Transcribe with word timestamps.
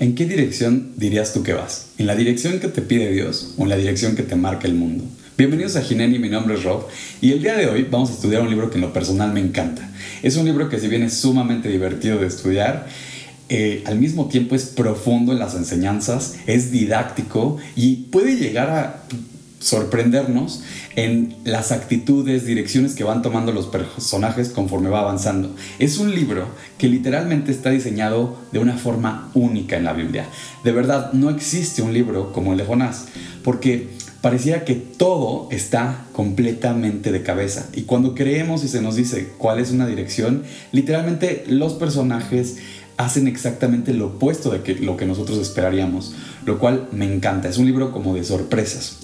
¿En 0.00 0.14
qué 0.14 0.26
dirección 0.26 0.92
dirías 0.96 1.32
tú 1.32 1.42
que 1.42 1.54
vas? 1.54 1.88
¿En 1.98 2.06
la 2.06 2.14
dirección 2.14 2.60
que 2.60 2.68
te 2.68 2.82
pide 2.82 3.10
Dios 3.10 3.54
o 3.56 3.64
en 3.64 3.68
la 3.68 3.76
dirección 3.76 4.14
que 4.14 4.22
te 4.22 4.36
marca 4.36 4.68
el 4.68 4.74
mundo? 4.74 5.02
Bienvenidos 5.36 5.74
a 5.74 5.82
Gineni, 5.82 6.20
mi 6.20 6.28
nombre 6.28 6.54
es 6.54 6.62
Rob 6.62 6.86
y 7.20 7.32
el 7.32 7.42
día 7.42 7.56
de 7.56 7.66
hoy 7.66 7.84
vamos 7.90 8.10
a 8.10 8.12
estudiar 8.12 8.42
un 8.42 8.48
libro 8.48 8.70
que 8.70 8.76
en 8.76 8.82
lo 8.82 8.92
personal 8.92 9.32
me 9.32 9.40
encanta. 9.40 9.90
Es 10.22 10.36
un 10.36 10.44
libro 10.44 10.68
que 10.68 10.78
si 10.78 10.86
bien 10.86 11.02
es 11.02 11.14
sumamente 11.14 11.68
divertido 11.68 12.20
de 12.20 12.28
estudiar, 12.28 12.86
eh, 13.48 13.82
al 13.86 13.98
mismo 13.98 14.28
tiempo 14.28 14.54
es 14.54 14.66
profundo 14.66 15.32
en 15.32 15.40
las 15.40 15.56
enseñanzas, 15.56 16.36
es 16.46 16.70
didáctico 16.70 17.56
y 17.74 17.96
puede 18.12 18.36
llegar 18.36 18.70
a 18.70 19.02
sorprendernos 19.60 20.62
en 20.96 21.36
las 21.44 21.72
actitudes, 21.72 22.44
direcciones 22.44 22.94
que 22.94 23.04
van 23.04 23.22
tomando 23.22 23.52
los 23.52 23.66
personajes 23.66 24.50
conforme 24.50 24.88
va 24.88 25.00
avanzando. 25.00 25.54
Es 25.78 25.98
un 25.98 26.14
libro 26.14 26.46
que 26.78 26.88
literalmente 26.88 27.52
está 27.52 27.70
diseñado 27.70 28.36
de 28.52 28.58
una 28.58 28.76
forma 28.76 29.30
única 29.34 29.76
en 29.76 29.84
la 29.84 29.92
Biblia. 29.92 30.26
De 30.64 30.72
verdad, 30.72 31.12
no 31.12 31.30
existe 31.30 31.82
un 31.82 31.92
libro 31.92 32.32
como 32.32 32.52
el 32.52 32.58
de 32.58 32.64
Jonás, 32.64 33.06
porque 33.42 33.88
parecía 34.20 34.64
que 34.64 34.74
todo 34.74 35.48
está 35.50 36.04
completamente 36.12 37.12
de 37.12 37.22
cabeza. 37.22 37.68
Y 37.74 37.82
cuando 37.82 38.14
creemos 38.14 38.64
y 38.64 38.68
se 38.68 38.82
nos 38.82 38.96
dice 38.96 39.32
cuál 39.38 39.58
es 39.58 39.70
una 39.70 39.86
dirección, 39.86 40.42
literalmente 40.72 41.44
los 41.48 41.74
personajes 41.74 42.56
hacen 42.96 43.28
exactamente 43.28 43.94
lo 43.94 44.08
opuesto 44.08 44.50
de 44.50 44.74
lo 44.80 44.96
que 44.96 45.06
nosotros 45.06 45.38
esperaríamos, 45.38 46.14
lo 46.44 46.58
cual 46.58 46.88
me 46.90 47.12
encanta. 47.12 47.48
Es 47.48 47.58
un 47.58 47.66
libro 47.66 47.92
como 47.92 48.14
de 48.14 48.24
sorpresas. 48.24 48.98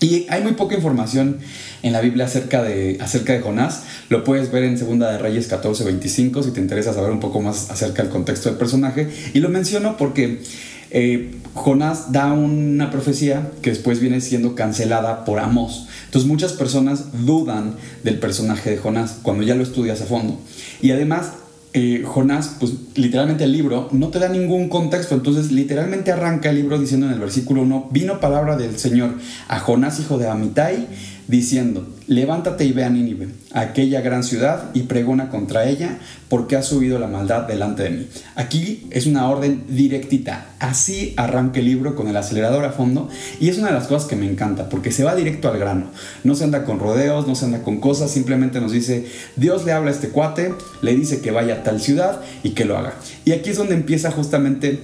Y 0.00 0.26
hay 0.28 0.42
muy 0.42 0.52
poca 0.52 0.74
información 0.74 1.38
en 1.82 1.92
la 1.92 2.00
Biblia 2.00 2.26
acerca 2.26 2.62
de, 2.62 2.98
acerca 3.00 3.32
de 3.32 3.40
Jonás. 3.40 3.84
Lo 4.08 4.24
puedes 4.24 4.50
ver 4.50 4.64
en 4.64 4.76
Segunda 4.76 5.10
de 5.10 5.18
Reyes 5.18 5.46
14, 5.46 5.84
25 5.84 6.42
si 6.42 6.50
te 6.50 6.60
interesa 6.60 6.92
saber 6.92 7.10
un 7.10 7.20
poco 7.20 7.40
más 7.40 7.70
acerca 7.70 8.02
del 8.02 8.10
contexto 8.10 8.48
del 8.48 8.58
personaje. 8.58 9.08
Y 9.32 9.40
lo 9.40 9.48
menciono 9.48 9.96
porque 9.96 10.42
eh, 10.90 11.30
Jonás 11.54 12.12
da 12.12 12.32
una 12.32 12.90
profecía 12.90 13.50
que 13.62 13.70
después 13.70 14.00
viene 14.00 14.20
siendo 14.20 14.54
cancelada 14.54 15.24
por 15.24 15.38
Amos. 15.38 15.88
Entonces 16.06 16.28
muchas 16.28 16.52
personas 16.52 17.24
dudan 17.24 17.76
del 18.02 18.18
personaje 18.18 18.70
de 18.70 18.76
Jonás 18.78 19.18
cuando 19.22 19.42
ya 19.42 19.54
lo 19.54 19.62
estudias 19.62 20.00
a 20.00 20.06
fondo. 20.06 20.38
Y 20.82 20.90
además 20.90 21.32
eh, 21.76 22.04
Jonás, 22.06 22.56
pues 22.60 22.72
literalmente 22.94 23.42
el 23.42 23.50
libro 23.50 23.88
no 23.90 24.08
te 24.08 24.20
da 24.20 24.28
ningún 24.28 24.68
contexto, 24.68 25.16
entonces 25.16 25.50
literalmente 25.50 26.12
arranca 26.12 26.50
el 26.50 26.56
libro 26.56 26.78
diciendo 26.78 27.06
en 27.06 27.14
el 27.14 27.18
versículo 27.18 27.62
1, 27.62 27.88
vino 27.90 28.20
palabra 28.20 28.56
del 28.56 28.78
Señor 28.78 29.14
a 29.48 29.58
Jonás, 29.58 29.98
hijo 29.98 30.16
de 30.16 30.28
Amitai, 30.28 30.86
diciendo, 31.26 31.88
levántate 32.06 32.64
y 32.64 32.72
ve 32.72 32.84
a 32.84 32.90
Nínive, 32.90 33.28
aquella 33.52 34.00
gran 34.00 34.24
ciudad, 34.24 34.70
y 34.74 34.82
pregona 34.82 35.30
contra 35.30 35.68
ella, 35.68 35.98
porque 36.28 36.56
ha 36.56 36.62
subido 36.62 36.98
la 36.98 37.06
maldad 37.06 37.46
delante 37.46 37.84
de 37.84 37.90
mí. 37.90 38.08
Aquí 38.34 38.86
es 38.90 39.06
una 39.06 39.28
orden 39.28 39.64
directita, 39.68 40.46
así 40.58 41.14
arranca 41.16 41.60
el 41.60 41.66
libro 41.66 41.94
con 41.94 42.08
el 42.08 42.16
acelerador 42.16 42.64
a 42.64 42.72
fondo, 42.72 43.08
y 43.40 43.48
es 43.48 43.58
una 43.58 43.68
de 43.68 43.74
las 43.74 43.86
cosas 43.86 44.08
que 44.08 44.16
me 44.16 44.30
encanta, 44.30 44.68
porque 44.68 44.92
se 44.92 45.04
va 45.04 45.14
directo 45.14 45.48
al 45.48 45.58
grano, 45.58 45.86
no 46.24 46.34
se 46.34 46.44
anda 46.44 46.64
con 46.64 46.78
rodeos, 46.78 47.26
no 47.26 47.34
se 47.34 47.46
anda 47.46 47.62
con 47.62 47.80
cosas, 47.80 48.10
simplemente 48.10 48.60
nos 48.60 48.72
dice, 48.72 49.06
Dios 49.36 49.64
le 49.64 49.72
habla 49.72 49.90
a 49.90 49.94
este 49.94 50.08
cuate, 50.08 50.54
le 50.82 50.94
dice 50.94 51.20
que 51.20 51.30
vaya 51.30 51.54
a 51.54 51.62
tal 51.62 51.80
ciudad 51.80 52.20
y 52.42 52.50
que 52.50 52.64
lo 52.64 52.76
haga. 52.76 52.94
Y 53.24 53.32
aquí 53.32 53.50
es 53.50 53.56
donde 53.56 53.74
empieza 53.74 54.10
justamente 54.10 54.80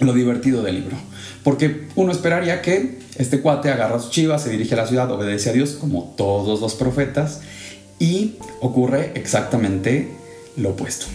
lo 0.00 0.12
divertido 0.12 0.62
del 0.62 0.76
libro. 0.76 0.96
Porque 1.46 1.86
uno 1.94 2.10
esperaría 2.10 2.60
que 2.60 2.98
este 3.18 3.40
cuate 3.40 3.70
agarra 3.70 4.00
sus 4.00 4.10
chivas, 4.10 4.42
se 4.42 4.50
dirige 4.50 4.74
a 4.74 4.78
la 4.78 4.86
ciudad, 4.88 5.08
obedece 5.12 5.48
a 5.48 5.52
Dios 5.52 5.76
como 5.80 6.12
todos 6.16 6.60
los 6.60 6.74
profetas 6.74 7.40
y 8.00 8.34
ocurre 8.60 9.12
exactamente 9.14 10.08
lo 10.56 10.70
opuesto. 10.70 11.06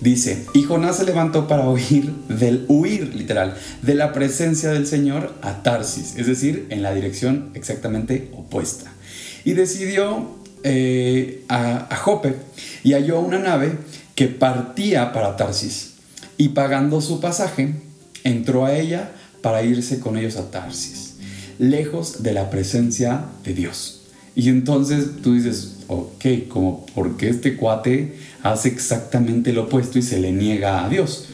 Dice, 0.00 0.46
y 0.54 0.62
Jonás 0.62 0.98
se 0.98 1.04
levantó 1.04 1.48
para 1.48 1.68
huir 1.68 2.12
del 2.28 2.64
huir, 2.68 3.12
literal, 3.16 3.56
de 3.82 3.96
la 3.96 4.12
presencia 4.12 4.70
del 4.70 4.86
Señor 4.86 5.34
a 5.42 5.64
Tarsis, 5.64 6.14
es 6.16 6.28
decir, 6.28 6.68
en 6.70 6.84
la 6.84 6.94
dirección 6.94 7.50
exactamente 7.54 8.30
opuesta. 8.36 8.92
Y 9.44 9.54
decidió 9.54 10.28
eh, 10.62 11.42
a, 11.48 11.92
a 11.92 11.96
Jope 11.96 12.36
y 12.84 12.92
halló 12.92 13.18
una 13.18 13.40
nave 13.40 13.78
que 14.14 14.28
partía 14.28 15.12
para 15.12 15.36
Tarsis. 15.36 15.94
Y 16.36 16.50
pagando 16.50 17.00
su 17.00 17.20
pasaje, 17.20 17.74
entró 18.22 18.64
a 18.64 18.76
ella 18.76 19.10
para 19.42 19.62
irse 19.62 20.00
con 20.00 20.16
ellos 20.16 20.36
a 20.36 20.50
Tarsis, 20.50 21.14
lejos 21.58 22.22
de 22.22 22.32
la 22.32 22.50
presencia 22.50 23.26
de 23.44 23.54
Dios. 23.54 24.02
Y 24.34 24.48
entonces 24.48 25.08
tú 25.22 25.34
dices, 25.34 25.76
ok, 25.88 26.24
como 26.48 26.86
porque 26.94 27.28
este 27.28 27.56
cuate 27.56 28.16
hace 28.42 28.68
exactamente 28.68 29.52
lo 29.52 29.64
opuesto 29.64 29.98
y 29.98 30.02
se 30.02 30.18
le 30.18 30.32
niega 30.32 30.84
a 30.84 30.88
Dios. 30.88 31.26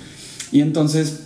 Y 0.50 0.62
entonces, 0.62 1.20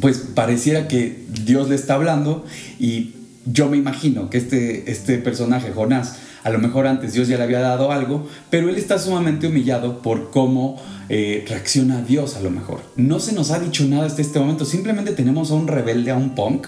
pues 0.00 0.18
pareciera 0.18 0.88
que 0.88 1.24
Dios 1.44 1.68
le 1.68 1.76
está 1.76 1.94
hablando 1.94 2.44
y 2.80 3.12
yo 3.46 3.68
me 3.68 3.76
imagino 3.76 4.30
que 4.30 4.38
este, 4.38 4.90
este 4.90 5.18
personaje, 5.18 5.70
Jonás, 5.72 6.16
a 6.44 6.50
lo 6.50 6.58
mejor 6.58 6.86
antes 6.86 7.14
Dios 7.14 7.26
ya 7.26 7.38
le 7.38 7.42
había 7.42 7.60
dado 7.60 7.90
algo, 7.90 8.28
pero 8.50 8.68
él 8.68 8.76
está 8.76 8.98
sumamente 8.98 9.46
humillado 9.46 10.02
por 10.02 10.30
cómo 10.30 10.80
eh, 11.08 11.42
reacciona 11.48 12.02
Dios 12.02 12.36
a 12.36 12.40
lo 12.40 12.50
mejor. 12.50 12.82
No 12.96 13.18
se 13.18 13.32
nos 13.32 13.50
ha 13.50 13.58
dicho 13.58 13.86
nada 13.86 14.06
hasta 14.06 14.20
este 14.20 14.38
momento, 14.38 14.66
simplemente 14.66 15.12
tenemos 15.12 15.50
a 15.50 15.54
un 15.54 15.66
rebelde, 15.66 16.10
a 16.10 16.16
un 16.16 16.34
punk, 16.34 16.66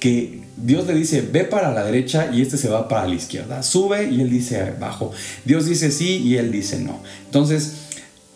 que 0.00 0.44
Dios 0.56 0.86
le 0.86 0.94
dice, 0.94 1.20
ve 1.20 1.44
para 1.44 1.74
la 1.74 1.84
derecha 1.84 2.30
y 2.32 2.40
este 2.40 2.56
se 2.56 2.70
va 2.70 2.88
para 2.88 3.06
la 3.06 3.14
izquierda. 3.14 3.62
Sube 3.62 4.10
y 4.10 4.22
él 4.22 4.30
dice 4.30 4.62
abajo. 4.62 5.12
Dios 5.44 5.66
dice 5.66 5.90
sí 5.90 6.22
y 6.24 6.36
él 6.36 6.50
dice 6.50 6.78
no. 6.78 7.00
Entonces, 7.26 7.74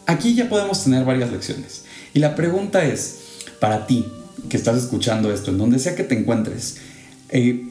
aquí 0.06 0.34
ya 0.34 0.48
podemos 0.48 0.84
tener 0.84 1.04
varias 1.04 1.32
lecciones. 1.32 1.84
Y 2.12 2.18
la 2.18 2.34
pregunta 2.34 2.84
es, 2.84 3.18
para 3.60 3.86
ti, 3.86 4.04
que 4.50 4.58
estás 4.58 4.76
escuchando 4.76 5.32
esto, 5.32 5.52
en 5.52 5.58
donde 5.58 5.78
sea 5.78 5.94
que 5.94 6.04
te 6.04 6.18
encuentres, 6.18 6.76
eh, 7.30 7.64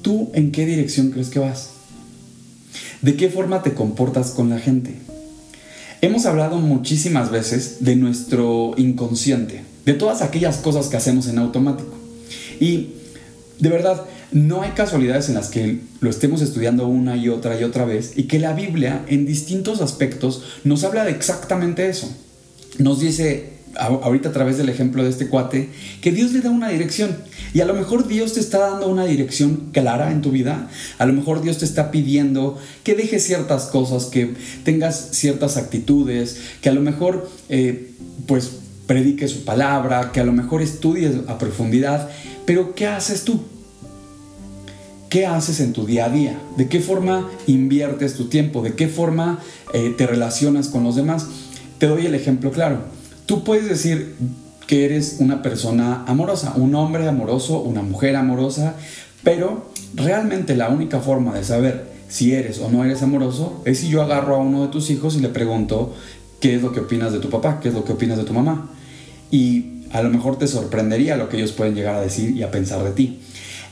¿tú 0.00 0.30
en 0.32 0.50
qué 0.50 0.64
dirección 0.64 1.10
crees 1.10 1.28
que 1.28 1.40
vas? 1.40 1.79
¿De 3.02 3.16
qué 3.16 3.28
forma 3.28 3.62
te 3.62 3.74
comportas 3.74 4.30
con 4.30 4.50
la 4.50 4.58
gente? 4.58 4.94
Hemos 6.02 6.26
hablado 6.26 6.56
muchísimas 6.56 7.30
veces 7.30 7.78
de 7.80 7.96
nuestro 7.96 8.72
inconsciente, 8.76 9.62
de 9.84 9.94
todas 9.94 10.22
aquellas 10.22 10.58
cosas 10.58 10.88
que 10.88 10.96
hacemos 10.96 11.28
en 11.28 11.38
automático. 11.38 11.92
Y 12.58 12.94
de 13.58 13.68
verdad, 13.68 14.04
no 14.32 14.62
hay 14.62 14.70
casualidades 14.70 15.28
en 15.28 15.34
las 15.34 15.48
que 15.48 15.80
lo 16.00 16.08
estemos 16.08 16.40
estudiando 16.40 16.86
una 16.86 17.16
y 17.16 17.28
otra 17.28 17.60
y 17.60 17.64
otra 17.64 17.84
vez 17.84 18.12
y 18.16 18.24
que 18.24 18.38
la 18.38 18.52
Biblia 18.52 19.04
en 19.08 19.26
distintos 19.26 19.80
aspectos 19.80 20.42
nos 20.64 20.84
habla 20.84 21.04
de 21.04 21.10
exactamente 21.10 21.88
eso. 21.88 22.10
Nos 22.78 23.00
dice 23.00 23.59
ahorita 23.76 24.30
a 24.30 24.32
través 24.32 24.58
del 24.58 24.68
ejemplo 24.68 25.02
de 25.02 25.10
este 25.10 25.28
cuate, 25.28 25.68
que 26.00 26.12
Dios 26.12 26.32
le 26.32 26.40
da 26.40 26.50
una 26.50 26.68
dirección. 26.68 27.16
Y 27.52 27.60
a 27.60 27.64
lo 27.64 27.74
mejor 27.74 28.06
Dios 28.06 28.34
te 28.34 28.40
está 28.40 28.58
dando 28.58 28.88
una 28.88 29.04
dirección 29.04 29.70
clara 29.72 30.12
en 30.12 30.22
tu 30.22 30.30
vida. 30.30 30.68
A 30.98 31.06
lo 31.06 31.12
mejor 31.12 31.42
Dios 31.42 31.58
te 31.58 31.64
está 31.64 31.90
pidiendo 31.90 32.58
que 32.84 32.94
dejes 32.94 33.24
ciertas 33.24 33.66
cosas, 33.66 34.06
que 34.06 34.34
tengas 34.64 35.10
ciertas 35.12 35.56
actitudes, 35.56 36.40
que 36.60 36.68
a 36.68 36.72
lo 36.72 36.80
mejor 36.80 37.28
eh, 37.48 37.92
pues 38.26 38.50
predique 38.86 39.28
su 39.28 39.44
palabra, 39.44 40.12
que 40.12 40.20
a 40.20 40.24
lo 40.24 40.32
mejor 40.32 40.62
estudies 40.62 41.12
a 41.28 41.38
profundidad. 41.38 42.08
Pero 42.44 42.74
¿qué 42.74 42.86
haces 42.86 43.24
tú? 43.24 43.40
¿Qué 45.08 45.26
haces 45.26 45.58
en 45.58 45.72
tu 45.72 45.86
día 45.86 46.04
a 46.04 46.08
día? 46.08 46.40
¿De 46.56 46.68
qué 46.68 46.78
forma 46.80 47.28
inviertes 47.48 48.14
tu 48.14 48.28
tiempo? 48.28 48.62
¿De 48.62 48.74
qué 48.74 48.86
forma 48.86 49.40
eh, 49.74 49.92
te 49.96 50.06
relacionas 50.06 50.68
con 50.68 50.84
los 50.84 50.94
demás? 50.94 51.26
Te 51.78 51.88
doy 51.88 52.06
el 52.06 52.14
ejemplo 52.14 52.52
claro 52.52 52.99
Tú 53.30 53.44
puedes 53.44 53.68
decir 53.68 54.16
que 54.66 54.84
eres 54.84 55.18
una 55.20 55.40
persona 55.40 56.02
amorosa, 56.08 56.54
un 56.56 56.74
hombre 56.74 57.06
amoroso, 57.06 57.60
una 57.60 57.80
mujer 57.80 58.16
amorosa, 58.16 58.74
pero 59.22 59.70
realmente 59.94 60.56
la 60.56 60.68
única 60.68 60.98
forma 60.98 61.32
de 61.36 61.44
saber 61.44 61.86
si 62.08 62.34
eres 62.34 62.58
o 62.58 62.68
no 62.72 62.84
eres 62.84 63.02
amoroso 63.02 63.62
es 63.66 63.78
si 63.78 63.88
yo 63.88 64.02
agarro 64.02 64.34
a 64.34 64.38
uno 64.38 64.62
de 64.62 64.72
tus 64.72 64.90
hijos 64.90 65.14
y 65.14 65.20
le 65.20 65.28
pregunto 65.28 65.94
qué 66.40 66.56
es 66.56 66.62
lo 66.62 66.72
que 66.72 66.80
opinas 66.80 67.12
de 67.12 67.20
tu 67.20 67.30
papá, 67.30 67.60
qué 67.60 67.68
es 67.68 67.74
lo 67.74 67.84
que 67.84 67.92
opinas 67.92 68.18
de 68.18 68.24
tu 68.24 68.32
mamá. 68.32 68.68
Y 69.30 69.84
a 69.92 70.02
lo 70.02 70.10
mejor 70.10 70.36
te 70.36 70.48
sorprendería 70.48 71.16
lo 71.16 71.28
que 71.28 71.36
ellos 71.36 71.52
pueden 71.52 71.76
llegar 71.76 71.94
a 71.94 72.00
decir 72.00 72.36
y 72.36 72.42
a 72.42 72.50
pensar 72.50 72.82
de 72.82 72.90
ti. 72.90 73.20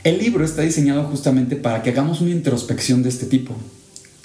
El 0.05 0.19
libro 0.19 0.45
está 0.45 0.63
diseñado 0.63 1.03
justamente 1.03 1.57
para 1.57 1.83
que 1.83 1.91
hagamos 1.91 2.21
una 2.21 2.31
introspección 2.31 3.03
de 3.03 3.09
este 3.09 3.27
tipo, 3.27 3.57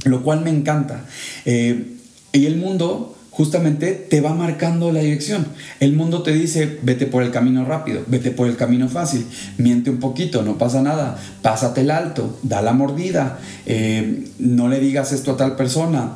lo 0.04 0.22
cual 0.22 0.44
me 0.44 0.52
encanta. 0.52 1.08
Eh, 1.46 1.96
y 2.34 2.46
el 2.46 2.58
mundo 2.58 3.16
justamente 3.34 3.94
te 3.94 4.22
va 4.22 4.36
marcando 4.36 4.92
la 4.92 5.00
dirección. 5.00 5.48
El 5.80 5.94
mundo 5.94 6.22
te 6.22 6.32
dice, 6.32 6.78
vete 6.84 7.08
por 7.08 7.24
el 7.24 7.32
camino 7.32 7.66
rápido, 7.66 8.04
vete 8.06 8.30
por 8.30 8.48
el 8.48 8.56
camino 8.56 8.88
fácil, 8.88 9.26
miente 9.58 9.90
un 9.90 9.98
poquito, 9.98 10.44
no 10.44 10.60
pasa 10.60 10.84
nada, 10.84 11.18
pásate 11.42 11.82
el 11.82 11.90
alto, 11.90 12.38
da 12.44 12.62
la 12.62 12.74
mordida, 12.74 13.40
eh, 13.66 14.28
no 14.38 14.70
le 14.70 14.80
digas 14.80 15.12
esto 15.14 15.32
a 15.32 15.38
tal 15.38 15.56
persona, 15.56 16.16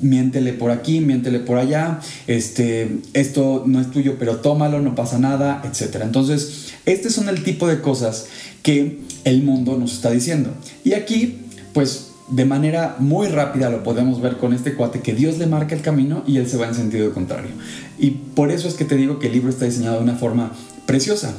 miéntele 0.00 0.52
por 0.52 0.70
aquí, 0.70 1.00
miéntele 1.00 1.40
por 1.40 1.58
allá, 1.58 1.98
este, 2.28 3.00
esto 3.12 3.64
no 3.66 3.80
es 3.80 3.90
tuyo, 3.90 4.14
pero 4.16 4.36
tómalo, 4.36 4.80
no 4.80 4.94
pasa 4.94 5.18
nada, 5.18 5.62
etc. 5.64 6.02
Entonces, 6.04 6.68
este 6.86 7.10
son 7.10 7.28
el 7.28 7.42
tipo 7.42 7.66
de 7.66 7.80
cosas 7.80 8.26
que 8.62 9.00
el 9.24 9.42
mundo 9.42 9.76
nos 9.78 9.94
está 9.94 10.12
diciendo. 10.12 10.54
Y 10.84 10.92
aquí, 10.92 11.38
pues 11.72 12.05
de 12.28 12.44
manera 12.44 12.96
muy 12.98 13.28
rápida 13.28 13.70
lo 13.70 13.82
podemos 13.82 14.20
ver 14.20 14.36
con 14.38 14.52
este 14.52 14.74
cuate 14.74 15.00
que 15.00 15.14
Dios 15.14 15.38
le 15.38 15.46
marca 15.46 15.74
el 15.74 15.82
camino 15.82 16.24
y 16.26 16.38
él 16.38 16.48
se 16.48 16.56
va 16.56 16.66
en 16.66 16.74
sentido 16.74 17.12
contrario. 17.12 17.50
Y 17.98 18.10
por 18.10 18.50
eso 18.50 18.68
es 18.68 18.74
que 18.74 18.84
te 18.84 18.96
digo 18.96 19.18
que 19.18 19.28
el 19.28 19.32
libro 19.32 19.50
está 19.50 19.64
diseñado 19.64 19.98
de 19.98 20.02
una 20.02 20.16
forma 20.16 20.52
preciosa. 20.86 21.34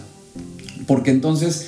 Porque 0.86 1.12
entonces 1.12 1.68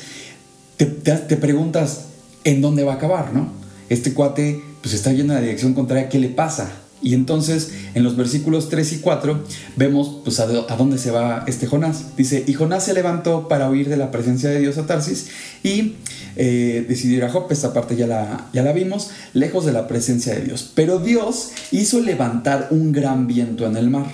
te, 0.78 1.38
preguntas 1.38 2.06
en 2.46 2.62
dónde 2.62 2.84
va 2.84 2.94
a 2.94 2.96
acabar, 2.96 3.34
¿no? 3.34 3.52
Este 3.90 4.14
cuate 4.14 4.62
pues 4.82 4.94
está 4.94 5.12
yendo 5.12 5.34
en 5.34 5.40
la 5.40 5.46
dirección 5.46 5.74
contraria, 5.74 6.08
¿qué 6.08 6.20
le 6.20 6.30
pasa? 6.30 6.72
Y 7.02 7.14
entonces 7.14 7.72
en 7.96 8.04
los 8.04 8.16
versículos 8.16 8.70
3 8.70 8.94
y 8.94 9.00
4 9.00 9.44
vemos 9.76 10.22
pues 10.24 10.40
a, 10.40 10.46
dónde 10.48 10.98
se 10.98 11.12
va 11.12 11.44
este 11.48 11.68
Jonás. 11.68 12.16
Dice, 12.16 12.44
y 12.48 12.54
Jonás 12.54 12.86
se 12.86 12.94
levantó 12.94 13.48
para 13.50 13.70
huir 13.70 13.90
de 13.90 13.98
la 13.98 14.12
presencia 14.12 14.50
de 14.50 14.60
Dios 14.60 14.78
a 14.78 14.86
Tarsis 14.86 15.28
y 15.64 15.96
eh, 16.36 16.86
decidió 16.88 17.18
ir 17.18 17.24
a 17.24 17.30
Jope, 17.30 17.54
esta 17.54 17.74
parte 17.74 17.96
ya 17.96 18.08
la, 18.08 18.50
ya 18.54 18.64
la 18.64 18.74
vimos, 18.74 19.12
lejos 19.34 19.66
de 19.66 19.72
la 19.72 19.88
presencia 19.88 20.34
de 20.36 20.42
Dios. 20.42 20.72
Pero 20.76 21.00
Dios 21.00 21.52
hizo 21.72 22.00
levantar 22.00 22.68
un 22.72 22.92
gran 22.92 23.28
viento 23.28 23.66
en 23.66 23.78
el 23.78 23.90
mar 23.90 24.08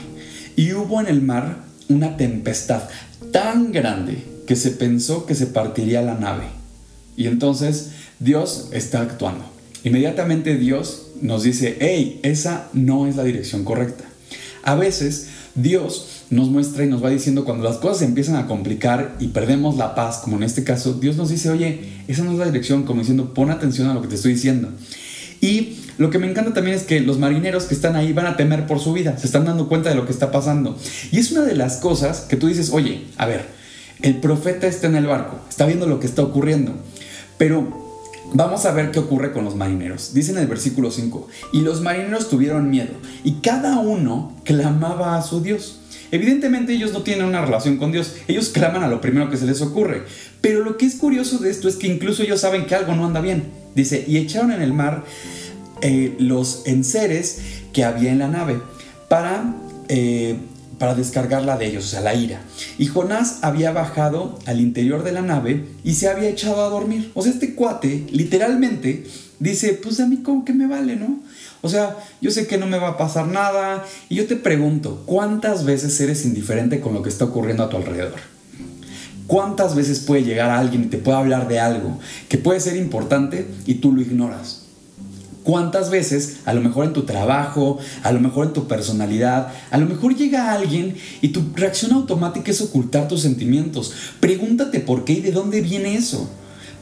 y 0.56 0.74
hubo 0.74 1.02
en 1.02 1.08
el 1.08 1.22
mar 1.22 1.58
una 1.90 2.18
tempestad 2.18 2.84
tan 3.32 3.72
grande 3.72 4.24
que 4.48 4.56
se 4.56 4.72
pensó 4.72 5.26
que 5.26 5.36
se 5.36 5.48
partiría 5.48 6.02
la 6.02 6.16
nave. 6.16 6.46
Y 7.18 7.28
entonces 7.28 7.92
Dios 8.20 8.70
está 8.72 9.02
actuando. 9.02 9.46
Inmediatamente 9.84 10.58
Dios 10.58 11.08
nos 11.22 11.44
dice, 11.44 11.78
hey, 11.80 12.20
esa 12.24 12.70
no 12.74 13.08
es 13.08 13.16
la 13.16 13.24
dirección 13.24 13.64
correcta. 13.64 14.06
A 14.64 14.76
veces 14.76 15.28
Dios 15.54 16.15
nos 16.30 16.50
muestra 16.50 16.84
y 16.84 16.88
nos 16.88 17.04
va 17.04 17.10
diciendo 17.10 17.46
cuando 17.46 17.64
las 17.64 17.78
cosas 17.78 18.00
se 18.00 18.06
empiezan 18.06 18.36
a 18.36 18.48
complicar 18.48 19.16
y 19.20 19.28
perdemos 19.28 19.78
la 19.78 19.96
paz, 19.96 20.20
como 20.24 20.38
en 20.38 20.44
este 20.44 20.64
caso, 20.64 20.94
Dios 20.94 21.16
nos 21.16 21.30
dice, 21.30 21.50
oye, 21.50 21.82
esa 22.08 22.24
no 22.24 22.32
es 22.32 22.38
la 22.38 22.46
dirección, 22.46 22.84
como 22.84 23.00
diciendo, 23.00 23.34
pon 23.34 23.52
atención 23.52 23.90
a 23.90 23.94
lo 23.94 24.02
que 24.02 24.08
te 24.08 24.16
estoy 24.16 24.34
diciendo. 24.34 24.70
Y 25.42 25.78
lo 25.98 26.10
que 26.10 26.20
me 26.20 26.30
encanta 26.30 26.54
también 26.54 26.76
es 26.76 26.84
que 26.84 27.00
los 27.00 27.20
marineros 27.20 27.66
que 27.66 27.76
están 27.76 27.96
ahí 27.96 28.14
van 28.14 28.26
a 28.26 28.38
temer 28.38 28.68
por 28.68 28.80
su 28.80 28.94
vida, 28.94 29.18
se 29.18 29.28
están 29.28 29.46
dando 29.46 29.68
cuenta 29.68 29.90
de 29.90 29.96
lo 29.96 30.06
que 30.06 30.12
está 30.12 30.32
pasando. 30.32 30.78
Y 31.12 31.20
es 31.20 31.32
una 31.32 31.42
de 31.42 31.56
las 31.56 31.78
cosas 31.78 32.22
que 32.22 32.36
tú 32.36 32.48
dices, 32.48 32.72
oye, 32.72 33.06
a 33.18 33.26
ver, 33.26 33.46
el 34.02 34.20
profeta 34.20 34.68
está 34.68 34.88
en 34.88 34.96
el 34.96 35.06
barco, 35.06 35.40
está 35.50 35.66
viendo 35.66 35.88
lo 35.88 36.00
que 36.00 36.08
está 36.08 36.22
ocurriendo, 36.22 36.74
pero 37.38 37.86
Vamos 38.34 38.66
a 38.66 38.72
ver 38.72 38.92
qué 38.92 39.00
ocurre 39.00 39.32
con 39.32 39.46
los 39.46 39.56
marineros. 39.56 40.14
Dice 40.14 40.32
en 40.32 40.40
el 40.40 40.48
versículo 40.48 40.92
5, 40.92 41.28
y 41.54 41.62
los 41.62 41.82
marineros 41.82 42.28
tuvieron 42.28 42.70
miedo, 42.70 42.94
y 43.24 43.36
cada 43.36 43.80
uno 43.80 44.34
clamaba 44.44 45.16
a 45.16 45.22
su 45.22 45.42
Dios. 45.42 45.82
Evidentemente 46.12 46.74
ellos 46.74 46.94
no 46.94 47.02
tienen 47.02 47.26
una 47.26 47.44
relación 47.44 47.78
con 47.78 47.92
Dios, 47.92 48.16
ellos 48.28 48.50
claman 48.50 48.84
a 48.84 48.88
lo 48.88 49.02
primero 49.02 49.30
que 49.30 49.38
se 49.38 49.46
les 49.46 49.62
ocurre. 49.62 50.04
Pero 50.42 50.64
lo 50.64 50.78
que 50.78 50.86
es 50.86 50.96
curioso 50.96 51.40
de 51.40 51.50
esto 51.50 51.68
es 51.68 51.76
que 51.76 51.88
incluso 51.88 52.24
ellos 52.24 52.42
saben 52.42 52.66
que 52.66 52.76
algo 52.76 52.96
no 52.96 53.06
anda 53.06 53.22
bien. 53.22 53.44
Dice, 53.76 54.06
y 54.08 54.18
echaron 54.18 54.52
en 54.52 54.62
el 54.62 54.74
mar 54.74 55.04
eh, 55.82 56.16
los 56.20 56.64
enseres 56.66 57.40
que 57.74 57.84
había 57.84 58.12
en 58.12 58.20
la 58.20 58.28
nave 58.28 58.62
para 59.10 59.56
eh, 59.90 60.36
para 60.78 60.96
descargarla 60.96 61.58
de 61.58 61.68
ellos, 61.68 61.86
o 61.86 61.88
sea, 61.88 62.02
la 62.02 62.16
ira. 62.16 62.42
Y 62.78 62.88
Jonás 62.88 63.40
había 63.42 63.72
bajado 63.72 64.40
al 64.46 64.60
interior 64.60 65.04
de 65.04 65.12
la 65.12 65.22
nave 65.22 65.66
y 65.84 65.94
se 65.94 66.10
había 66.10 66.30
echado 66.30 66.66
a 66.66 66.70
dormir. 66.70 67.12
O 67.14 67.24
sea, 67.24 67.32
este 67.32 67.56
cuate 67.56 68.06
literalmente 68.12 69.06
dice, 69.40 69.74
pues 69.74 70.00
a 70.00 70.08
mí 70.08 70.18
como 70.18 70.44
que 70.44 70.54
me 70.54 70.68
vale, 70.68 70.96
¿no? 70.96 71.20
O 71.66 71.70
sea, 71.70 71.98
yo 72.22 72.30
sé 72.30 72.46
que 72.46 72.60
no 72.60 72.68
me 72.68 72.78
va 72.78 72.90
a 72.90 72.98
pasar 72.98 73.28
nada. 73.28 73.84
Y 74.08 74.16
yo 74.16 74.28
te 74.28 74.36
pregunto, 74.36 75.02
¿cuántas 75.08 75.66
veces 75.66 76.00
eres 76.00 76.24
indiferente 76.24 76.80
con 76.80 76.94
lo 76.94 77.02
que 77.02 77.10
está 77.10 77.26
ocurriendo 77.26 77.64
a 77.64 77.70
tu 77.70 77.78
alrededor? 77.78 78.20
¿Cuántas 79.26 79.74
veces 79.74 80.00
puede 80.02 80.24
llegar 80.24 80.52
alguien 80.52 80.84
y 80.84 80.88
te 80.88 81.00
puede 81.00 81.18
hablar 81.18 81.48
de 81.48 81.60
algo 81.60 81.98
que 82.30 82.38
puede 82.38 82.60
ser 82.60 82.76
importante 82.78 83.48
y 83.66 83.76
tú 83.76 83.94
lo 83.94 84.02
ignoras? 84.02 84.62
¿Cuántas 85.42 85.90
veces, 85.90 86.38
a 86.46 86.54
lo 86.54 86.62
mejor 86.62 86.86
en 86.86 86.94
tu 86.94 87.02
trabajo, 87.02 87.80
a 88.04 88.12
lo 88.12 88.20
mejor 88.20 88.46
en 88.46 88.54
tu 88.54 88.68
personalidad, 88.68 89.52
a 89.72 89.78
lo 89.80 89.88
mejor 89.88 90.16
llega 90.16 90.54
alguien 90.54 90.96
y 91.22 91.30
tu 91.30 91.42
reacción 91.56 91.94
automática 91.94 92.52
es 92.52 92.62
ocultar 92.62 93.08
tus 93.08 93.22
sentimientos? 93.22 93.92
Pregúntate 94.20 94.82
por 94.82 95.04
qué 95.04 95.14
y 95.14 95.22
de 95.22 95.32
dónde 95.32 95.62
viene 95.62 95.96
eso. 95.96 96.30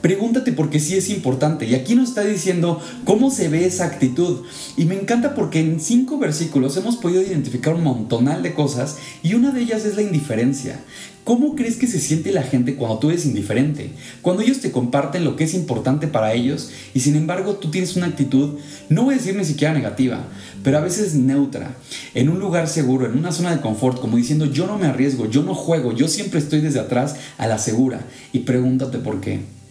Pregúntate 0.04 0.52
por 0.52 0.70
qué 0.70 0.82
sí 0.82 0.98
es 0.98 1.10
importante. 1.10 1.66
Y 1.66 1.76
aquí 1.76 1.96
nos 1.96 2.10
está 2.10 2.26
diciendo 2.26 2.82
cómo 3.06 3.32
se 3.32 3.48
ve 3.48 3.66
esa 3.66 3.86
actitud. 3.86 4.42
Y 4.76 4.84
me 4.84 4.96
encanta 4.96 5.34
porque 5.34 5.62
en 5.62 5.80
cinco 5.80 6.18
versículos 6.18 6.76
hemos 6.76 6.98
podido 6.98 7.22
identificar 7.22 7.74
un 7.74 7.86
montonal 7.86 8.44
de 8.44 8.54
cosas 8.54 8.98
y 9.24 9.36
una 9.36 9.52
de 9.52 9.62
ellas 9.62 9.86
es 9.86 9.96
la 9.96 10.02
indiferencia. 10.02 10.82
¿Cómo 11.24 11.56
crees 11.56 11.78
que 11.78 11.88
se 11.88 12.02
siente 12.02 12.34
la 12.34 12.44
gente 12.44 12.76
cuando 12.76 13.00
tú 13.00 13.12
eres 13.12 13.26
indiferente? 13.26 13.92
Cuando 14.22 14.42
ellos 14.42 14.60
te 14.60 14.74
comparten 14.74 15.24
lo 15.24 15.38
que 15.38 15.46
es 15.46 15.54
importante 15.54 16.10
para 16.10 16.34
ellos 16.34 16.72
y 16.94 17.00
sin 17.00 17.16
embargo 17.16 17.54
tú 17.54 17.72
tienes 17.72 17.96
una 17.96 18.08
actitud, 18.08 18.60
no 18.90 19.04
voy 19.04 19.14
a 19.14 19.18
decir 19.20 19.38
ni 19.38 19.46
siquiera 19.46 19.74
negativa, 19.74 20.28
pero 20.66 20.80
a 20.80 20.82
veces 20.82 21.16
neutra, 21.16 21.78
en 22.14 22.28
un 22.28 22.40
lugar 22.40 22.68
seguro, 22.68 23.06
en 23.06 23.18
una 23.18 23.32
zona 23.32 23.56
de 23.56 23.62
confort, 23.62 24.02
como 24.02 24.18
diciendo 24.18 24.48
yo 24.48 24.68
no 24.68 24.78
me 24.78 24.88
arriesgo, 24.88 25.30
yo 25.30 25.44
no 25.44 25.56
juego, 25.56 25.94
yo 25.94 26.10
siempre 26.10 26.42
estoy 26.42 26.60
desde 26.60 26.82
atrás 26.82 27.16
a 27.38 27.48
la 27.48 27.58
segura. 27.58 28.02
Y 28.34 28.40
pregúntate 28.40 28.98
por 28.98 29.22
qué. 29.22 29.63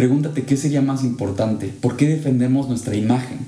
Pregúntate 0.00 0.44
qué 0.44 0.56
sería 0.56 0.80
más 0.80 1.04
importante, 1.04 1.70
por 1.78 1.98
qué 1.98 2.08
defendemos 2.08 2.70
nuestra 2.70 2.96
imagen. 2.96 3.40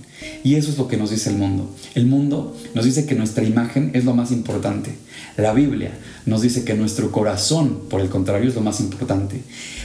Y 0.45 0.57
eso 0.57 0.71
es 0.71 0.77
lo 0.77 0.87
que 0.87 0.99
nos 0.99 1.09
dice 1.09 1.31
el 1.31 1.39
mundo. 1.39 1.75
El 1.95 2.05
mundo 2.05 2.55
nos 2.75 2.85
dice 2.85 3.07
que 3.07 3.15
nuestra 3.15 3.43
imagen 3.43 3.91
es 3.95 4.05
lo 4.05 4.13
más 4.13 4.31
importante. 4.31 4.95
La 5.39 5.55
Biblia 5.55 5.97
nos 6.27 6.43
dice 6.43 6.63
que 6.63 6.75
nuestro 6.75 7.11
corazón, 7.11 7.85
por 7.89 8.03
el 8.03 8.11
contrario, 8.11 8.51
es 8.51 8.55
lo 8.55 8.61
más 8.61 8.81
importante. 8.81 9.41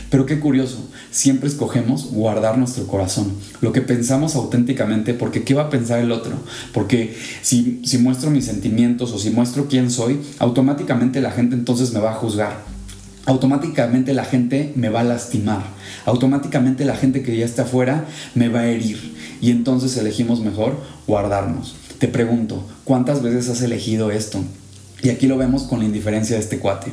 Pero 0.10 0.26
qué 0.26 0.42
curioso, 0.42 0.90
siempre 1.10 1.48
escogemos 1.48 2.12
guardar 2.12 2.58
nuestro 2.58 2.86
corazón, 2.86 3.32
lo 3.62 3.72
que 3.72 3.80
pensamos 3.80 4.36
auténticamente, 4.36 5.14
porque 5.14 5.44
¿qué 5.46 5.54
va 5.54 5.64
a 5.64 5.70
pensar 5.70 6.00
el 6.00 6.12
otro? 6.12 6.34
Porque 6.74 7.16
si, 7.44 7.80
si 7.86 7.98
muestro 7.98 8.30
mis 8.30 8.44
sentimientos 8.44 9.14
o 9.14 9.20
si 9.20 9.30
muestro 9.30 9.70
quién 9.70 9.90
soy, 9.90 10.20
automáticamente 10.38 11.22
la 11.22 11.32
gente 11.32 11.56
entonces 11.56 11.94
me 11.94 12.02
va 12.02 12.12
a 12.12 12.16
juzgar 12.16 12.77
automáticamente 13.28 14.14
la 14.14 14.24
gente 14.24 14.72
me 14.76 14.88
va 14.88 15.02
a 15.02 15.04
lastimar, 15.04 15.62
automáticamente 16.06 16.86
la 16.86 16.96
gente 16.96 17.22
que 17.22 17.38
ya 17.38 17.46
está 17.46 17.64
afuera 17.64 18.06
me 18.36 18.48
va 18.48 18.62
a 18.62 18.68
herir 18.68 19.16
y 19.42 19.52
entonces 19.52 19.96
elegimos 19.98 20.40
mejor 20.40 20.82
guardarnos. 21.06 21.76
Te 22.00 22.08
pregunto, 22.08 22.66
¿cuántas 22.86 23.22
veces 23.22 23.50
has 23.50 23.62
elegido 23.62 24.12
esto? 24.12 24.44
Y 25.04 25.10
aquí 25.10 25.28
lo 25.28 25.38
vemos 25.38 25.64
con 25.64 25.80
la 25.80 25.86
indiferencia 25.86 26.38
de 26.38 26.42
este 26.42 26.60
cuate. 26.60 26.92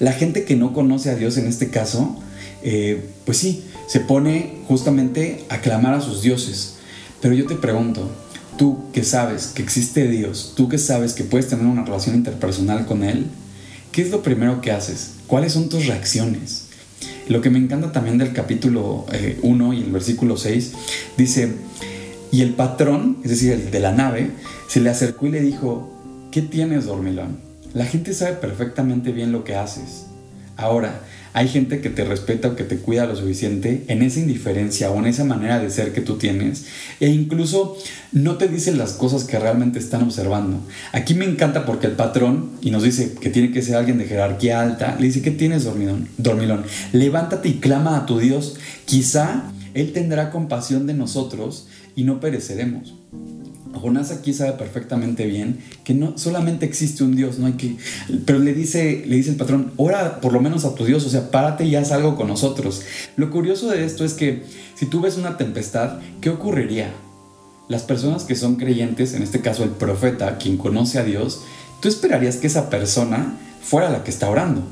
La 0.00 0.12
gente 0.12 0.44
que 0.44 0.56
no 0.56 0.72
conoce 0.72 1.10
a 1.10 1.14
Dios 1.14 1.38
en 1.38 1.46
este 1.46 1.70
caso, 1.70 2.20
eh, 2.62 3.10
pues 3.24 3.38
sí, 3.38 3.64
se 3.86 4.00
pone 4.00 4.56
justamente 4.66 5.44
a 5.48 5.58
clamar 5.58 5.94
a 5.94 6.00
sus 6.00 6.22
dioses. 6.22 6.74
Pero 7.22 7.34
yo 7.34 7.46
te 7.46 7.54
pregunto, 7.54 8.10
tú 8.58 8.90
que 8.92 9.04
sabes 9.04 9.46
que 9.46 9.62
existe 9.62 10.08
Dios, 10.08 10.54
tú 10.56 10.68
que 10.68 10.78
sabes 10.78 11.14
que 11.14 11.24
puedes 11.24 11.48
tener 11.48 11.66
una 11.66 11.84
relación 11.84 12.16
interpersonal 12.16 12.84
con 12.84 13.04
Él, 13.04 13.26
¿qué 13.92 14.02
es 14.02 14.10
lo 14.10 14.22
primero 14.22 14.60
que 14.60 14.72
haces? 14.72 15.17
¿Cuáles 15.28 15.52
son 15.52 15.68
tus 15.68 15.86
reacciones? 15.86 16.68
Lo 17.28 17.42
que 17.42 17.50
me 17.50 17.58
encanta 17.58 17.92
también 17.92 18.16
del 18.16 18.32
capítulo 18.32 19.04
1 19.42 19.72
eh, 19.72 19.76
y 19.76 19.82
el 19.82 19.92
versículo 19.92 20.38
6 20.38 20.72
dice, 21.18 21.52
y 22.32 22.40
el 22.40 22.54
patrón, 22.54 23.18
es 23.22 23.32
decir, 23.32 23.52
el 23.52 23.70
de 23.70 23.78
la 23.78 23.92
nave, 23.92 24.30
se 24.68 24.80
le 24.80 24.88
acercó 24.88 25.26
y 25.26 25.32
le 25.32 25.42
dijo, 25.42 25.92
¿qué 26.30 26.40
tienes, 26.40 26.86
dormilón? 26.86 27.40
La 27.74 27.84
gente 27.84 28.14
sabe 28.14 28.36
perfectamente 28.36 29.12
bien 29.12 29.30
lo 29.30 29.44
que 29.44 29.54
haces. 29.54 30.06
Ahora, 30.56 31.02
hay 31.38 31.46
gente 31.46 31.80
que 31.80 31.88
te 31.88 32.04
respeta 32.04 32.48
o 32.48 32.56
que 32.56 32.64
te 32.64 32.78
cuida 32.78 33.06
lo 33.06 33.14
suficiente 33.14 33.84
en 33.86 34.02
esa 34.02 34.18
indiferencia 34.18 34.90
o 34.90 34.98
en 34.98 35.06
esa 35.06 35.22
manera 35.22 35.60
de 35.60 35.70
ser 35.70 35.92
que 35.92 36.00
tú 36.00 36.18
tienes 36.18 36.64
e 36.98 37.10
incluso 37.10 37.78
no 38.10 38.38
te 38.38 38.48
dicen 38.48 38.76
las 38.76 38.94
cosas 38.94 39.22
que 39.22 39.38
realmente 39.38 39.78
están 39.78 40.02
observando. 40.02 40.60
Aquí 40.90 41.14
me 41.14 41.26
encanta 41.26 41.64
porque 41.64 41.86
el 41.86 41.92
patrón, 41.92 42.50
y 42.60 42.72
nos 42.72 42.82
dice 42.82 43.14
que 43.20 43.30
tiene 43.30 43.52
que 43.52 43.62
ser 43.62 43.76
alguien 43.76 43.98
de 43.98 44.06
jerarquía 44.06 44.60
alta, 44.60 44.96
le 44.98 45.06
dice, 45.06 45.22
¿qué 45.22 45.30
tienes, 45.30 45.62
dormilón? 45.62 46.08
dormilón? 46.16 46.64
Levántate 46.92 47.50
y 47.50 47.54
clama 47.60 47.96
a 47.96 48.04
tu 48.06 48.18
Dios. 48.18 48.56
Quizá 48.84 49.44
Él 49.74 49.92
tendrá 49.92 50.32
compasión 50.32 50.88
de 50.88 50.94
nosotros 50.94 51.68
y 51.94 52.02
no 52.02 52.18
pereceremos. 52.18 52.97
Jonás 53.78 54.10
aquí 54.10 54.32
sabe 54.32 54.52
perfectamente 54.52 55.26
bien 55.26 55.58
que 55.84 55.94
no 55.94 56.16
solamente 56.18 56.66
existe 56.66 57.04
un 57.04 57.16
Dios, 57.16 57.38
no 57.38 57.46
hay 57.46 57.54
que, 57.54 57.76
pero 58.24 58.38
le 58.38 58.54
dice, 58.54 59.04
le 59.06 59.16
dice 59.16 59.30
el 59.30 59.36
patrón, 59.36 59.72
ora 59.76 60.20
por 60.20 60.32
lo 60.32 60.40
menos 60.40 60.64
a 60.64 60.74
tu 60.74 60.84
Dios, 60.84 61.04
o 61.06 61.10
sea, 61.10 61.30
párate 61.30 61.64
y 61.64 61.76
haz 61.76 61.92
algo 61.92 62.16
con 62.16 62.28
nosotros. 62.28 62.82
Lo 63.16 63.30
curioso 63.30 63.70
de 63.70 63.84
esto 63.84 64.04
es 64.04 64.14
que 64.14 64.44
si 64.74 64.86
tú 64.86 65.00
ves 65.00 65.16
una 65.16 65.36
tempestad, 65.36 65.98
¿qué 66.20 66.30
ocurriría? 66.30 66.92
Las 67.68 67.82
personas 67.82 68.24
que 68.24 68.34
son 68.34 68.56
creyentes, 68.56 69.14
en 69.14 69.22
este 69.22 69.40
caso 69.40 69.64
el 69.64 69.70
profeta, 69.70 70.38
quien 70.38 70.56
conoce 70.56 70.98
a 70.98 71.04
Dios, 71.04 71.42
tú 71.80 71.88
esperarías 71.88 72.36
que 72.36 72.46
esa 72.46 72.70
persona 72.70 73.38
fuera 73.62 73.90
la 73.90 74.04
que 74.04 74.10
está 74.10 74.30
orando. 74.30 74.62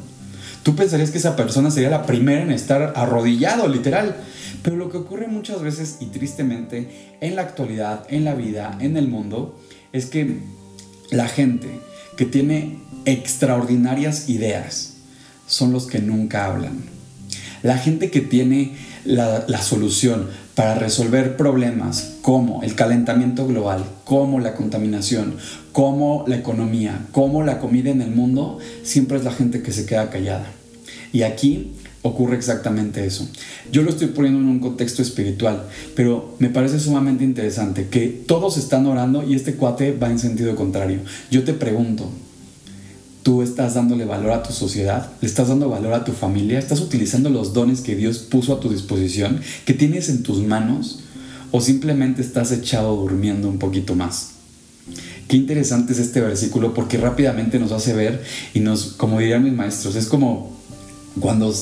Tú 0.66 0.74
pensarías 0.74 1.12
que 1.12 1.18
esa 1.18 1.36
persona 1.36 1.70
sería 1.70 1.90
la 1.90 2.06
primera 2.06 2.42
en 2.42 2.50
estar 2.50 2.92
arrodillado, 2.96 3.68
literal. 3.68 4.16
Pero 4.64 4.74
lo 4.74 4.90
que 4.90 4.96
ocurre 4.96 5.28
muchas 5.28 5.62
veces 5.62 5.98
y 6.00 6.06
tristemente 6.06 7.16
en 7.20 7.36
la 7.36 7.42
actualidad, 7.42 8.04
en 8.08 8.24
la 8.24 8.34
vida, 8.34 8.76
en 8.80 8.96
el 8.96 9.06
mundo, 9.06 9.56
es 9.92 10.06
que 10.06 10.40
la 11.12 11.28
gente 11.28 11.68
que 12.16 12.24
tiene 12.24 12.80
extraordinarias 13.04 14.28
ideas 14.28 14.94
son 15.46 15.70
los 15.70 15.86
que 15.86 16.00
nunca 16.00 16.46
hablan. 16.46 16.82
La 17.62 17.78
gente 17.78 18.10
que 18.10 18.20
tiene 18.20 18.76
la, 19.04 19.44
la, 19.46 19.62
solución 19.62 20.30
para 20.56 20.74
resolver 20.74 21.36
problemas 21.36 22.14
como 22.22 22.62
el 22.62 22.74
calentamiento 22.74 23.46
global, 23.46 23.84
como 24.04 24.40
la 24.40 24.54
contaminación, 24.54 25.36
como 25.70 26.24
la 26.26 26.36
economía, 26.36 27.06
como 27.12 27.44
la 27.44 27.60
comida 27.60 27.90
en 27.90 28.00
el 28.00 28.10
mundo, 28.10 28.58
siempre 28.82 29.18
es 29.18 29.24
la 29.24 29.32
gente 29.32 29.62
que 29.62 29.70
se 29.70 29.84
queda 29.84 30.08
callada. 30.08 30.46
Y 31.12 31.22
aquí 31.22 31.72
ocurre 32.00 32.36
exactamente 32.36 33.04
eso. 33.04 33.28
Yo 33.70 33.82
lo 33.82 33.90
estoy 33.90 34.08
poniendo 34.08 34.40
en 34.40 34.46
un 34.46 34.60
contexto 34.60 35.02
espiritual, 35.02 35.66
pero 35.94 36.34
me 36.38 36.48
parece 36.48 36.80
sumamente 36.80 37.22
interesante 37.22 37.88
que 37.88 38.08
todos 38.08 38.56
están 38.56 38.86
orando 38.86 39.28
y 39.28 39.34
este 39.34 39.56
cuate 39.56 39.92
va 39.92 40.10
en 40.10 40.18
sentido 40.18 40.56
contrario. 40.56 41.00
Yo 41.30 41.44
te 41.44 41.52
pregunto, 41.52 42.10
¿tú 43.26 43.42
estás 43.42 43.74
dándole 43.74 44.04
valor 44.04 44.30
a 44.30 44.44
tu 44.44 44.52
sociedad? 44.52 45.10
¿Le 45.20 45.26
estás 45.26 45.48
dando 45.48 45.68
valor 45.68 45.94
a 45.94 46.04
tu 46.04 46.12
familia? 46.12 46.60
¿Estás 46.60 46.78
utilizando 46.80 47.28
los 47.28 47.52
dones 47.52 47.80
que 47.80 47.96
Dios 47.96 48.18
puso 48.18 48.52
a 48.52 48.60
tu 48.60 48.68
disposición, 48.68 49.40
que 49.64 49.74
tienes 49.74 50.08
en 50.08 50.22
tus 50.22 50.44
manos? 50.44 51.00
¿O 51.50 51.60
simplemente 51.60 52.22
estás 52.22 52.52
echado 52.52 52.94
durmiendo 52.94 53.48
un 53.48 53.58
poquito 53.58 53.96
más? 53.96 54.34
Qué 55.26 55.36
interesante 55.36 55.92
es 55.92 55.98
este 55.98 56.20
versículo 56.20 56.72
porque 56.72 56.98
rápidamente 56.98 57.58
nos 57.58 57.72
hace 57.72 57.94
ver 57.94 58.22
y 58.54 58.60
nos, 58.60 58.92
como 58.92 59.18
dirían 59.18 59.42
mis 59.42 59.54
maestros, 59.54 59.96
es 59.96 60.06
como 60.06 60.56
cuando 61.18 61.52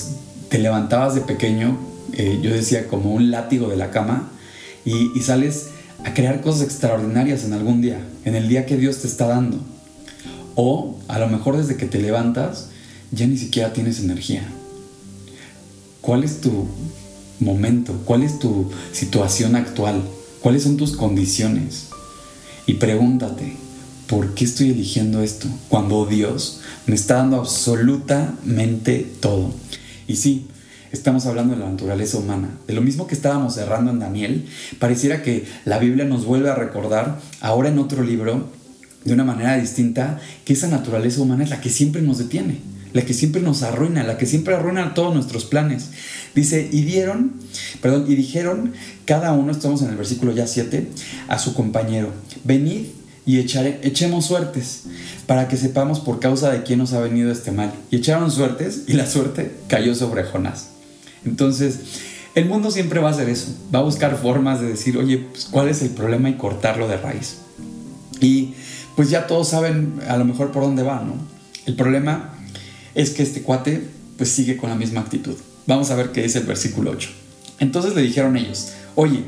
te 0.50 0.58
levantabas 0.58 1.14
de 1.14 1.22
pequeño, 1.22 1.78
eh, 2.12 2.40
yo 2.42 2.52
decía 2.52 2.88
como 2.88 3.14
un 3.14 3.30
látigo 3.30 3.68
de 3.68 3.76
la 3.76 3.90
cama, 3.90 4.30
y, 4.84 5.18
sales 5.20 5.68
a 6.04 6.12
crear 6.12 6.42
cosas 6.42 6.60
extraordinarias 6.60 7.42
en 7.44 7.54
algún 7.54 7.80
día, 7.80 8.06
en 8.26 8.34
el 8.34 8.48
día 8.48 8.66
que 8.66 8.76
Dios 8.76 8.98
te 8.98 9.06
está 9.06 9.26
dando. 9.28 9.73
O 10.54 10.98
a 11.08 11.18
lo 11.18 11.28
mejor 11.28 11.56
desde 11.56 11.76
que 11.76 11.86
te 11.86 12.00
levantas 12.00 12.68
ya 13.10 13.26
ni 13.26 13.36
siquiera 13.36 13.72
tienes 13.72 14.00
energía. 14.00 14.42
¿Cuál 16.00 16.24
es 16.24 16.40
tu 16.40 16.66
momento? 17.40 17.94
¿Cuál 18.04 18.22
es 18.22 18.38
tu 18.38 18.70
situación 18.92 19.56
actual? 19.56 20.02
¿Cuáles 20.42 20.64
son 20.64 20.76
tus 20.76 20.96
condiciones? 20.96 21.86
Y 22.66 22.74
pregúntate, 22.74 23.56
¿por 24.06 24.34
qué 24.34 24.44
estoy 24.44 24.70
eligiendo 24.70 25.22
esto? 25.22 25.48
Cuando 25.68 26.06
Dios 26.06 26.60
me 26.86 26.94
está 26.94 27.16
dando 27.16 27.38
absolutamente 27.38 29.10
todo. 29.20 29.52
Y 30.06 30.16
sí, 30.16 30.46
estamos 30.92 31.26
hablando 31.26 31.54
de 31.54 31.60
la 31.60 31.70
naturaleza 31.70 32.18
humana. 32.18 32.50
De 32.66 32.74
lo 32.74 32.82
mismo 32.82 33.06
que 33.06 33.14
estábamos 33.14 33.54
cerrando 33.54 33.90
en 33.90 34.00
Daniel, 34.00 34.46
pareciera 34.78 35.22
que 35.22 35.46
la 35.64 35.78
Biblia 35.78 36.04
nos 36.04 36.24
vuelve 36.24 36.50
a 36.50 36.54
recordar, 36.54 37.20
ahora 37.40 37.68
en 37.68 37.78
otro 37.78 38.02
libro, 38.02 38.48
de 39.04 39.12
una 39.12 39.24
manera 39.24 39.56
distinta, 39.56 40.20
que 40.44 40.54
esa 40.54 40.68
naturaleza 40.68 41.20
humana 41.20 41.44
es 41.44 41.50
la 41.50 41.60
que 41.60 41.70
siempre 41.70 42.02
nos 42.02 42.18
detiene, 42.18 42.58
la 42.92 43.02
que 43.02 43.14
siempre 43.14 43.42
nos 43.42 43.62
arruina, 43.62 44.02
la 44.02 44.16
que 44.18 44.26
siempre 44.26 44.54
arruina 44.54 44.94
todos 44.94 45.14
nuestros 45.14 45.44
planes. 45.44 45.90
Dice, 46.34 46.68
y 46.70 46.82
dieron, 46.82 47.34
perdón, 47.80 48.06
y 48.08 48.14
dijeron 48.14 48.72
cada 49.04 49.32
uno, 49.32 49.52
estamos 49.52 49.82
en 49.82 49.90
el 49.90 49.96
versículo 49.96 50.32
ya 50.32 50.46
7, 50.46 50.88
a 51.28 51.38
su 51.38 51.54
compañero, 51.54 52.12
venid 52.44 52.86
y 53.26 53.38
echemos 53.38 54.26
suertes 54.26 54.82
para 55.26 55.48
que 55.48 55.56
sepamos 55.56 56.00
por 56.00 56.20
causa 56.20 56.50
de 56.50 56.62
quién 56.62 56.78
nos 56.78 56.92
ha 56.92 57.00
venido 57.00 57.32
este 57.32 57.52
mal. 57.52 57.72
Y 57.90 57.96
echaron 57.96 58.30
suertes 58.30 58.84
y 58.86 58.92
la 58.94 59.06
suerte 59.06 59.52
cayó 59.68 59.94
sobre 59.94 60.24
Jonás. 60.24 60.68
Entonces, 61.24 61.78
el 62.34 62.46
mundo 62.46 62.70
siempre 62.70 63.00
va 63.00 63.08
a 63.08 63.12
hacer 63.12 63.28
eso, 63.28 63.54
va 63.74 63.78
a 63.78 63.82
buscar 63.82 64.18
formas 64.18 64.60
de 64.60 64.68
decir, 64.68 64.98
oye, 64.98 65.18
pues, 65.18 65.46
¿cuál 65.46 65.68
es 65.68 65.80
el 65.82 65.90
problema 65.90 66.28
y 66.28 66.34
cortarlo 66.34 66.86
de 66.86 66.96
raíz? 66.96 67.36
Y 68.20 68.54
pues 68.96 69.10
ya 69.10 69.26
todos 69.26 69.48
saben 69.48 70.00
a 70.08 70.16
lo 70.16 70.24
mejor 70.24 70.52
por 70.52 70.62
dónde 70.62 70.82
va, 70.82 71.02
¿no? 71.02 71.14
El 71.66 71.76
problema 71.76 72.34
es 72.94 73.10
que 73.10 73.22
este 73.22 73.42
cuate 73.42 73.82
pues 74.16 74.30
sigue 74.30 74.56
con 74.56 74.70
la 74.70 74.76
misma 74.76 75.00
actitud. 75.00 75.36
Vamos 75.66 75.90
a 75.90 75.96
ver 75.96 76.12
qué 76.12 76.22
dice 76.22 76.38
el 76.38 76.46
versículo 76.46 76.90
8. 76.90 77.10
Entonces 77.58 77.94
le 77.94 78.02
dijeron 78.02 78.36
ellos, 78.36 78.72
oye, 78.94 79.24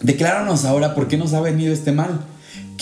decláranos 0.00 0.64
ahora 0.64 0.94
por 0.94 1.08
qué 1.08 1.16
nos 1.16 1.32
ha 1.32 1.40
venido 1.40 1.72
este 1.72 1.92
mal 1.92 2.26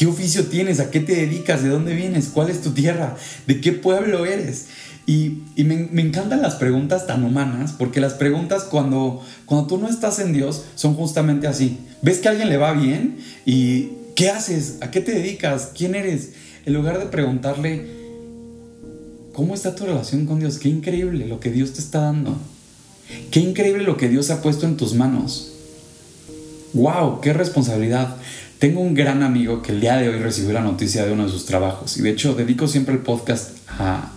¿Qué 0.01 0.07
oficio 0.07 0.47
tienes? 0.47 0.81
¿A 0.81 0.91
qué 0.91 1.01
te 1.01 1.15
dedicas? 1.15 1.63
¿De 1.63 1.69
dónde 1.69 1.95
vienes? 1.95 2.31
¿Cuál 2.33 2.49
es 2.49 2.63
tu 2.63 2.71
tierra? 2.71 3.17
¿De 3.47 3.61
qué 3.61 3.73
pueblo 3.73 4.25
eres? 4.25 4.69
Y, 5.07 5.43
me, 5.59 6.01
encantan 6.01 6.41
las 6.41 6.55
preguntas 6.55 7.07
tan 7.07 7.23
humanas, 7.23 7.75
porque 7.77 8.01
las 8.01 8.15
preguntas 8.15 8.63
cuando, 8.63 9.23
cuando 9.45 9.67
tú 9.67 9.77
no 9.77 9.91
estás 9.91 10.19
en 10.19 10.33
Dios 10.33 10.65
son 10.75 10.95
justamente 10.95 11.49
así. 11.49 11.81
Ves 12.01 12.19
que 12.19 12.29
a 12.29 12.31
alguien 12.31 12.49
le 12.49 12.57
va 12.57 12.73
bien 12.73 13.19
y 13.45 13.91
¿qué 14.15 14.31
haces? 14.31 14.77
¿A 14.81 14.91
qué 14.91 15.01
te 15.01 15.13
dedicas? 15.13 15.71
¿Quién 15.77 15.95
eres? 15.95 16.31
En 16.67 16.75
lugar 16.75 16.99
de 16.99 17.07
preguntarle, 17.07 17.87
¿cómo 19.33 19.55
está 19.55 19.75
tu 19.75 19.87
relación 19.87 20.27
con 20.27 20.41
Dios? 20.41 20.59
Qué 20.59 20.69
increíble 20.69 21.27
lo 21.27 21.41
que 21.41 21.51
Dios 21.51 21.73
te 21.73 21.81
está 21.81 22.01
dando. 22.01 22.39
Qué 23.31 23.41
increíble 23.41 23.83
lo 23.83 23.97
que 23.97 24.09
Dios 24.09 24.31
ha 24.31 24.43
puesto 24.43 24.67
en 24.67 24.77
tus 24.77 24.95
manos. 24.95 25.53
¡Wow! 26.73 27.21
¡Qué 27.21 27.33
responsabilidad! 27.33 28.17
Tengo 28.61 28.81
un 28.81 28.93
gran 28.93 29.23
amigo 29.23 29.63
que 29.63 29.73
el 29.73 29.81
día 29.81 29.97
de 29.97 30.11
hoy 30.11 30.19
recibió 30.19 30.53
la 30.53 30.61
noticia 30.61 31.07
de 31.07 31.13
uno 31.13 31.25
de 31.25 31.31
sus 31.31 31.47
trabajos 31.47 31.97
y 31.97 32.03
de 32.03 32.11
hecho 32.11 32.35
dedico 32.35 32.69
siempre 32.69 32.95
el 32.95 33.01
podcast 33.01 33.53
a, 33.69 34.13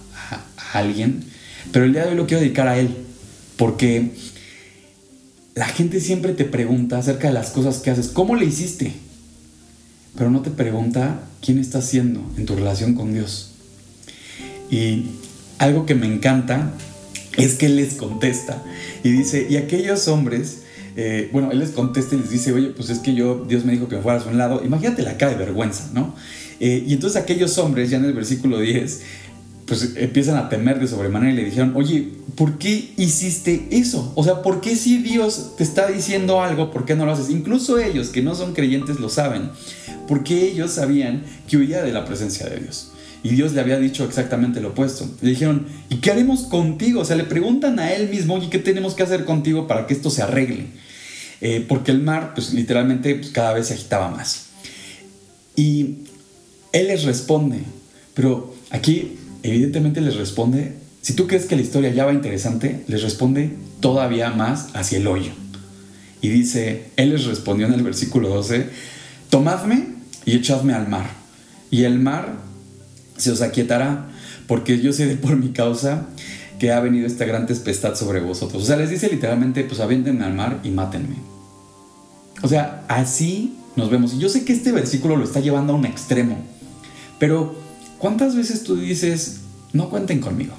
alguien, 0.74 1.24
pero 1.72 1.86
el 1.86 1.94
día 1.94 2.04
de 2.04 2.10
hoy 2.10 2.16
lo 2.16 2.26
quiero 2.26 2.42
dedicar 2.42 2.68
a 2.68 2.78
él 2.78 2.90
porque 3.58 4.12
la 5.56 5.68
gente 5.68 6.02
siempre 6.02 6.34
te 6.34 6.44
pregunta 6.46 6.98
acerca 6.98 7.28
de 7.28 7.34
las 7.34 7.52
cosas 7.52 7.78
que 7.78 7.92
haces, 7.92 8.10
¿cómo 8.10 8.36
le 8.36 8.46
hiciste? 8.46 8.92
Pero 10.16 10.30
no 10.30 10.42
te 10.42 10.52
pregunta 10.52 11.24
quién 11.42 11.60
está 11.60 11.80
haciendo 11.80 12.22
en 12.38 12.46
tu 12.46 12.56
relación 12.56 12.94
con 12.94 13.14
Dios. 13.14 13.52
Y 14.70 15.08
algo 15.58 15.86
que 15.86 15.96
me 15.96 16.08
encanta 16.08 16.74
es 17.38 17.56
que 17.56 17.68
él 17.68 17.76
les 17.76 17.96
contesta 17.96 18.64
y 19.04 19.12
dice, 19.12 19.48
y 19.50 19.58
aquellos 19.58 20.08
hombres 20.08 20.64
eh, 20.96 21.30
bueno, 21.32 21.52
él 21.52 21.60
les 21.60 21.72
contesta 21.72 22.16
y 22.16 22.20
les 22.20 22.30
dice, 22.30 22.52
oye, 22.52 22.70
pues 22.70 22.90
es 22.90 23.00
que 23.00 23.16
yo, 23.16 23.46
Dios 23.48 23.66
me 23.66 23.72
dijo 23.72 23.88
que 23.88 23.96
me 23.96 24.02
fueras 24.02 24.26
a 24.26 24.30
un 24.30 24.38
lado. 24.38 24.62
Imagínate 24.64 25.02
la 25.02 25.18
cara 25.18 25.32
de 25.32 25.38
vergüenza, 25.38 25.90
¿no? 25.94 26.16
Eh, 26.60 26.84
y 26.86 26.94
entonces 26.94 27.22
aquellos 27.22 27.58
hombres, 27.58 27.90
ya 27.90 27.98
en 27.98 28.06
el 28.06 28.14
versículo 28.14 28.60
10, 28.60 29.02
pues 29.66 29.94
empiezan 29.96 30.38
a 30.38 30.50
temer 30.50 30.80
de 30.80 30.88
sobremanera 30.88 31.34
y 31.34 31.36
le 31.38 31.46
dijeron, 31.46 31.74
oye, 31.76 32.10
¿por 32.36 32.58
qué 32.58 32.92
hiciste 32.98 33.68
eso? 33.72 34.12
O 34.16 34.24
sea, 34.24 34.42
¿por 34.42 34.62
qué 34.62 34.76
si 34.76 34.98
Dios 34.98 35.54
te 35.58 35.64
está 35.64 35.88
diciendo 35.88 36.42
algo, 36.42 36.72
por 36.72 36.86
qué 36.86 36.96
no 36.96 37.06
lo 37.06 37.14
haces? 37.14 37.30
Incluso 37.30 37.80
ellos 37.80 38.10
que 38.10 38.22
no 38.22 38.36
son 38.36 38.54
creyentes 38.54 39.00
lo 39.00 39.10
saben, 39.10 39.50
porque 40.08 40.48
ellos 40.48 40.72
sabían 40.72 41.24
que 41.48 41.58
huía 41.58 41.82
de 41.82 41.94
la 41.94 42.06
presencia 42.06 42.48
de 42.48 42.60
Dios. 42.60 42.92
Y 43.24 43.30
Dios 43.30 43.54
le 43.54 43.62
había 43.62 43.80
dicho 43.80 44.04
exactamente 44.04 44.60
lo 44.60 44.70
opuesto. 44.70 45.10
Le 45.22 45.30
dijeron, 45.30 45.68
¿y 45.90 45.98
qué 45.98 46.12
haremos 46.12 46.42
contigo? 46.42 47.02
O 47.02 47.06
sea, 47.06 47.16
le 47.16 47.24
preguntan 47.24 47.80
a 47.80 47.94
él 47.94 48.10
mismo, 48.10 48.38
¿y 48.38 48.50
qué 48.50 48.60
tenemos 48.60 48.96
que 48.96 49.04
hacer 49.04 49.24
contigo 49.24 49.66
para 49.66 49.88
que 49.88 49.94
esto 49.94 50.10
se 50.10 50.24
arregle? 50.24 50.68
Eh, 51.40 51.66
porque 51.66 51.92
el 51.92 52.02
mar, 52.02 52.34
pues 52.36 52.54
literalmente, 52.54 53.16
pues, 53.16 53.32
cada 53.32 53.54
vez 53.54 53.68
se 53.68 53.76
agitaba 53.76 54.10
más. 54.10 54.48
Y 55.56 56.00
él 56.74 56.88
les 56.88 57.04
responde, 57.04 57.60
pero 58.14 58.54
aquí 58.72 59.18
evidentemente 59.44 60.02
les 60.02 60.16
responde, 60.16 60.74
si 61.02 61.14
tú 61.14 61.28
crees 61.28 61.46
que 61.46 61.56
la 61.56 61.62
historia 61.62 61.94
ya 61.94 62.06
va 62.06 62.14
interesante, 62.14 62.84
les 62.88 63.04
responde 63.04 63.52
todavía 63.82 64.32
más 64.32 64.70
hacia 64.74 64.98
el 64.98 65.08
hoyo. 65.08 65.32
Y 66.22 66.30
dice, 66.30 66.86
él 66.96 67.10
les 67.10 67.26
respondió 67.26 67.68
en 67.68 67.74
el 67.74 67.84
versículo 67.84 68.30
12, 68.30 68.70
tomadme 69.30 69.88
y 70.26 70.36
echadme 70.36 70.74
al 70.74 70.88
mar, 70.88 71.10
y 71.70 71.84
el 71.84 72.00
mar 72.00 72.36
se 73.18 73.32
os 73.32 73.42
aquietará, 73.42 74.10
porque 74.48 74.80
yo 74.80 74.94
sé 74.94 75.06
de 75.06 75.18
por 75.18 75.36
mi 75.36 75.50
causa 75.50 76.08
que 76.60 76.72
ha 76.72 76.80
venido 76.80 77.08
esta 77.08 77.26
gran 77.26 77.46
tempestad 77.46 77.96
sobre 77.96 78.22
vosotros. 78.22 78.64
O 78.64 78.66
sea, 78.66 78.78
les 78.78 78.90
dice 78.90 79.10
literalmente, 79.10 79.64
pues 79.66 79.82
aviéntenme 79.82 80.24
al 80.24 80.34
mar 80.34 80.62
y 80.64 80.70
mátenme. 80.70 81.16
O 82.42 82.48
sea, 82.48 82.84
así 82.88 83.56
nos 83.76 83.90
vemos. 83.90 84.14
Y 84.14 84.20
yo 84.20 84.30
sé 84.30 84.46
que 84.46 84.54
este 84.54 84.72
versículo 84.72 85.18
lo 85.18 85.26
está 85.26 85.40
llevando 85.40 85.74
a 85.74 85.76
un 85.76 85.86
extremo, 85.86 86.38
pero 87.20 87.56
¿cuántas 88.04 88.36
veces 88.36 88.66
tú 88.66 88.76
dices, 88.76 89.38
no 89.72 89.90
cuenten 89.90 90.20
conmigo? 90.20 90.54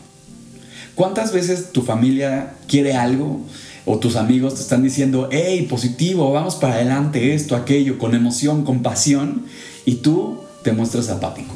¿Cuántas 0.95 1.31
veces 1.31 1.73
tu 1.73 1.83
familia 1.83 2.55
quiere 2.69 2.95
algo 2.95 3.39
o 3.85 3.99
tus 3.99 4.17
amigos 4.17 4.55
te 4.55 4.63
están 4.63 4.83
diciendo, 4.83 5.29
hey, 5.31 5.67
positivo, 5.69 6.33
vamos 6.33 6.55
para 6.55 6.77
adelante, 6.77 7.35
esto, 7.35 7.55
aquello, 7.55 7.99
con 7.99 8.15
emoción, 8.15 8.65
con 8.65 8.81
pasión, 8.83 9.45
y 9.85 9.97
tú 9.97 10.39
te 10.63 10.73
muestras 10.73 11.11
apático? 11.11 11.53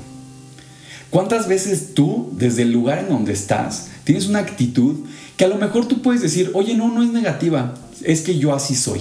¿Cuántas 1.08 1.48
veces 1.48 1.94
tú, 1.94 2.32
desde 2.32 2.64
el 2.64 2.72
lugar 2.72 2.98
en 2.98 3.08
donde 3.08 3.32
estás, 3.32 3.88
tienes 4.04 4.26
una 4.26 4.40
actitud 4.40 5.06
que 5.38 5.46
a 5.46 5.48
lo 5.48 5.56
mejor 5.56 5.88
tú 5.88 6.02
puedes 6.02 6.20
decir, 6.20 6.50
oye, 6.52 6.74
no, 6.74 6.92
no 6.92 7.02
es 7.02 7.08
negativa, 7.08 7.72
es 8.04 8.20
que 8.20 8.38
yo 8.38 8.54
así 8.54 8.74
soy? 8.74 9.00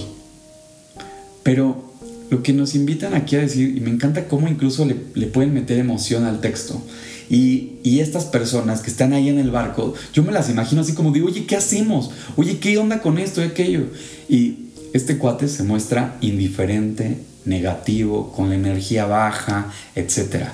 Pero 1.42 1.87
lo 2.30 2.42
que 2.42 2.52
nos 2.52 2.74
invitan 2.74 3.14
aquí 3.14 3.36
a 3.36 3.40
decir, 3.40 3.76
y 3.76 3.80
me 3.80 3.90
encanta 3.90 4.28
cómo 4.28 4.48
incluso 4.48 4.84
le, 4.84 4.94
pueden 5.26 5.54
meter 5.54 5.78
emoción 5.78 6.24
al 6.24 6.40
texto, 6.40 6.82
y, 7.30 7.74
estas 7.98 8.26
personas 8.26 8.80
que 8.80 8.90
están 8.90 9.12
ahí 9.12 9.28
en 9.28 9.38
el 9.38 9.50
barco, 9.50 9.92
yo 10.12 10.22
me 10.22 10.30
las 10.30 10.48
imagino 10.48 10.82
así 10.82 10.92
como 10.92 11.10
digo, 11.10 11.26
oye, 11.26 11.46
¿qué 11.46 11.56
hacemos? 11.56 12.10
Oye, 12.36 12.58
¿qué 12.58 12.78
onda 12.78 13.00
con 13.00 13.18
esto 13.18 13.42
y 13.42 13.46
aquello? 13.46 13.86
Y 14.28 14.68
este 14.92 15.18
cuate 15.18 15.48
se 15.48 15.64
muestra 15.64 16.16
indiferente, 16.20 17.18
negativo, 17.44 18.32
con 18.32 18.50
la 18.50 18.54
energía 18.54 19.06
baja, 19.06 19.72
etc. 19.96 20.44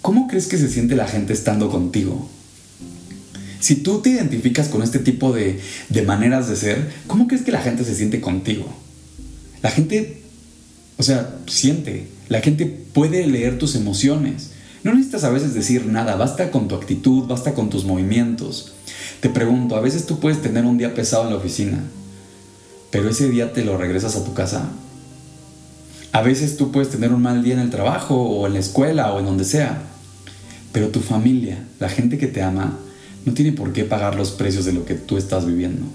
¿Cómo 0.00 0.26
crees 0.26 0.46
que 0.46 0.56
se 0.56 0.68
siente 0.68 0.96
la 0.96 1.06
gente 1.06 1.34
estando 1.34 1.68
contigo? 1.68 2.30
Si 3.60 3.76
tú 3.76 4.00
te 4.00 4.10
identificas 4.10 4.68
con 4.68 4.82
este 4.82 5.00
tipo 5.00 5.32
de, 5.32 5.60
de 5.88 6.02
maneras 6.02 6.48
de 6.48 6.56
ser, 6.56 6.90
¿cómo 7.06 7.26
crees 7.26 7.42
que 7.42 7.52
la 7.52 7.60
gente 7.60 7.84
se 7.84 7.94
siente 7.94 8.20
contigo? 8.20 8.66
La 9.62 9.70
gente, 9.70 10.22
o 10.98 11.02
sea, 11.04 11.38
siente, 11.46 12.08
la 12.28 12.40
gente 12.40 12.66
puede 12.66 13.26
leer 13.26 13.56
tus 13.56 13.76
emociones. 13.76 14.50
No 14.82 14.92
necesitas 14.92 15.22
a 15.24 15.30
veces 15.30 15.54
decir 15.54 15.86
nada, 15.86 16.16
basta 16.16 16.50
con 16.50 16.66
tu 16.66 16.74
actitud, 16.74 17.28
basta 17.28 17.54
con 17.54 17.70
tus 17.70 17.84
movimientos. 17.84 18.72
Te 19.20 19.28
pregunto, 19.28 19.76
a 19.76 19.80
veces 19.80 20.06
tú 20.06 20.18
puedes 20.18 20.42
tener 20.42 20.64
un 20.64 20.76
día 20.76 20.94
pesado 20.94 21.24
en 21.24 21.30
la 21.30 21.36
oficina, 21.36 21.84
pero 22.90 23.08
ese 23.08 23.30
día 23.30 23.52
te 23.52 23.64
lo 23.64 23.78
regresas 23.78 24.16
a 24.16 24.24
tu 24.24 24.34
casa. 24.34 24.68
A 26.10 26.22
veces 26.22 26.56
tú 26.56 26.72
puedes 26.72 26.90
tener 26.90 27.12
un 27.12 27.22
mal 27.22 27.44
día 27.44 27.54
en 27.54 27.60
el 27.60 27.70
trabajo 27.70 28.20
o 28.20 28.46
en 28.48 28.54
la 28.54 28.58
escuela 28.58 29.12
o 29.12 29.20
en 29.20 29.26
donde 29.26 29.44
sea, 29.44 29.82
pero 30.72 30.88
tu 30.88 31.00
familia, 31.00 31.64
la 31.78 31.88
gente 31.88 32.18
que 32.18 32.26
te 32.26 32.42
ama, 32.42 32.76
no 33.24 33.34
tiene 33.34 33.52
por 33.52 33.72
qué 33.72 33.84
pagar 33.84 34.16
los 34.16 34.32
precios 34.32 34.64
de 34.64 34.72
lo 34.72 34.84
que 34.84 34.94
tú 34.94 35.16
estás 35.16 35.46
viviendo. 35.46 35.86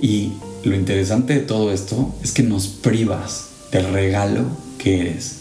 Y 0.00 0.32
lo 0.64 0.74
interesante 0.74 1.34
de 1.34 1.40
todo 1.40 1.72
esto 1.72 2.14
es 2.22 2.32
que 2.32 2.42
nos 2.42 2.68
privas 2.68 3.47
del 3.72 3.92
regalo 3.92 4.44
que 4.78 5.00
eres. 5.00 5.36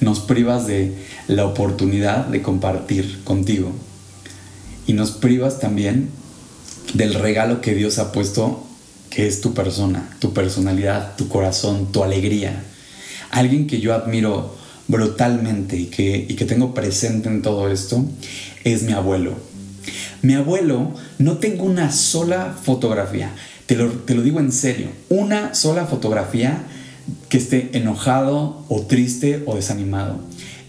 Nos 0.00 0.20
privas 0.20 0.66
de 0.66 0.94
la 1.28 1.46
oportunidad 1.46 2.26
de 2.26 2.42
compartir 2.42 3.22
contigo. 3.24 3.72
Y 4.86 4.94
nos 4.94 5.12
privas 5.12 5.60
también 5.60 6.10
del 6.94 7.14
regalo 7.14 7.60
que 7.60 7.74
Dios 7.74 7.98
ha 7.98 8.12
puesto, 8.12 8.66
que 9.10 9.26
es 9.26 9.40
tu 9.40 9.54
persona, 9.54 10.16
tu 10.18 10.32
personalidad, 10.32 11.16
tu 11.16 11.28
corazón, 11.28 11.92
tu 11.92 12.02
alegría. 12.02 12.64
Alguien 13.30 13.66
que 13.66 13.80
yo 13.80 13.94
admiro 13.94 14.56
brutalmente 14.88 15.76
y 15.76 15.86
que, 15.86 16.26
y 16.28 16.34
que 16.34 16.44
tengo 16.44 16.74
presente 16.74 17.28
en 17.28 17.42
todo 17.42 17.70
esto 17.70 18.04
es 18.64 18.82
mi 18.82 18.92
abuelo. 18.92 19.34
Mi 20.22 20.34
abuelo 20.34 20.92
no 21.18 21.38
tengo 21.38 21.64
una 21.64 21.90
sola 21.90 22.56
fotografía, 22.60 23.32
te 23.66 23.76
lo, 23.76 23.88
te 23.88 24.14
lo 24.14 24.22
digo 24.22 24.38
en 24.38 24.52
serio, 24.52 24.88
una 25.08 25.54
sola 25.54 25.86
fotografía 25.86 26.64
que 27.32 27.38
esté 27.38 27.70
enojado 27.72 28.62
o 28.68 28.82
triste 28.82 29.42
o 29.46 29.56
desanimado. 29.56 30.20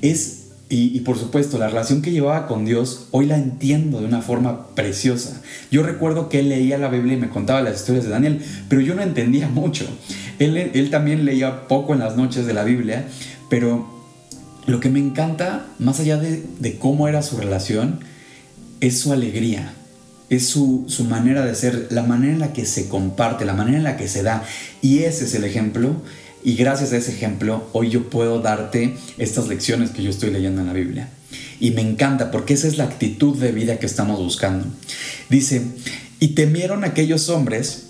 Es 0.02 0.44
y, 0.70 1.02
por 1.02 1.20
supuesto, 1.20 1.60
la 1.60 1.68
relación 1.68 2.02
que 2.02 2.12
llevaba 2.12 2.48
con 2.48 2.64
Dios, 2.64 3.08
hoy 3.12 3.26
la 3.26 3.38
entiendo 3.38 4.00
de 4.00 4.06
una 4.06 4.22
forma 4.22 4.68
preciosa. 4.74 5.42
Yo 5.72 5.84
recuerdo 5.84 6.30
que 6.30 6.40
él 6.40 6.48
leía 6.48 6.78
la 6.78 6.88
Biblia 6.88 7.16
y 7.16 7.20
me 7.20 7.30
contaba 7.30 7.62
las 7.62 7.82
historias 7.82 8.06
de 8.06 8.12
Daniel, 8.12 8.42
pero 8.70 8.82
yo 8.82 8.96
no 8.96 9.04
entendía 9.04 9.50
mucho. 9.50 9.86
Él, 10.40 10.56
él 10.56 10.90
también 10.90 11.26
leía 11.26 11.68
poco 11.68 11.94
en 11.94 12.00
las 12.00 12.16
noches 12.16 12.48
de 12.48 12.54
la 12.54 12.64
Biblia, 12.64 13.06
pero 13.50 13.86
lo 14.66 14.80
que 14.80 14.90
me 14.90 15.00
encanta, 15.00 15.66
más 15.80 16.00
allá 16.00 16.18
de, 16.18 16.44
de 16.60 16.78
cómo 16.80 17.10
era 17.10 17.22
su 17.24 17.38
relación, 17.38 18.00
es 18.80 19.00
su 19.00 19.12
alegría, 19.12 19.74
es 20.30 20.48
su, 20.48 20.86
su, 20.88 21.04
manera 21.04 21.46
de 21.46 21.54
ser, 21.56 21.88
la 21.92 22.04
manera 22.04 22.34
en 22.34 22.40
la 22.40 22.54
que 22.54 22.66
se 22.66 22.88
comparte, 22.88 23.46
la 23.46 23.54
manera 23.54 23.78
en 23.78 23.84
la 23.84 23.98
que 23.98 24.08
se 24.08 24.24
da. 24.24 24.44
Y 24.82 25.00
ese 25.00 25.26
es 25.26 25.36
el 25.36 25.44
ejemplo 25.44 25.98
y 26.44 26.56
gracias 26.56 26.92
a 26.92 26.98
ese 26.98 27.12
ejemplo, 27.12 27.68
hoy 27.72 27.90
yo 27.90 28.10
puedo 28.10 28.40
darte 28.42 28.96
estas 29.18 29.48
lecciones 29.48 29.92
que 29.92 30.04
yo 30.04 30.10
estoy 30.10 30.32
leyendo 30.32 30.62
en 30.62 30.68
la 30.68 30.74
Biblia. 30.74 31.10
Y 31.60 31.72
me 31.72 31.82
encanta 31.82 32.32
porque 32.32 32.54
esa 32.54 32.68
es 32.68 32.78
la 32.78 32.84
actitud 32.84 33.38
de 33.38 33.52
vida 33.52 33.80
que 33.80 33.86
estamos 33.86 34.20
buscando. 34.20 34.66
Dice, 35.30 35.62
y 36.20 36.30
temieron 36.30 36.84
aquellos 36.84 37.30
hombres 37.30 37.88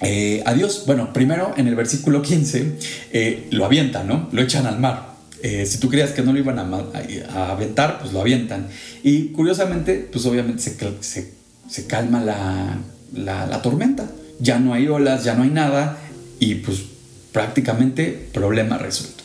eh, 0.00 0.42
a 0.46 0.54
Dios. 0.54 0.84
Bueno, 0.86 1.12
primero 1.12 1.52
en 1.58 1.68
el 1.68 1.74
versículo 1.74 2.22
15 2.22 2.78
eh, 3.12 3.48
lo 3.50 3.66
avientan, 3.66 4.08
¿no? 4.08 4.28
Lo 4.32 4.40
echan 4.40 4.66
al 4.66 4.80
mar. 4.80 5.14
Eh, 5.42 5.66
si 5.66 5.78
tú 5.78 5.90
creías 5.90 6.12
que 6.12 6.22
no 6.22 6.32
lo 6.32 6.38
iban 6.38 6.58
a, 6.58 7.50
aventar, 7.52 8.00
pues 8.00 8.14
lo 8.14 8.22
avientan. 8.22 8.68
Y 9.02 9.28
curiosamente, 9.28 10.08
pues 10.10 10.24
obviamente 10.24 10.62
se, 10.62 11.34
se, 11.68 11.86
calma 11.86 12.24
la, 12.24 12.78
la, 13.12 13.46
la 13.46 13.60
tormenta. 13.60 14.10
Ya 14.40 14.58
no 14.58 14.72
hay 14.72 14.88
olas, 14.88 15.24
ya 15.24 15.34
no 15.34 15.42
hay 15.42 15.50
nada. 15.50 15.98
Y 16.40 16.56
pues 16.56 16.93
prácticamente 17.34 18.28
problema 18.32 18.78
resuelto. 18.78 19.24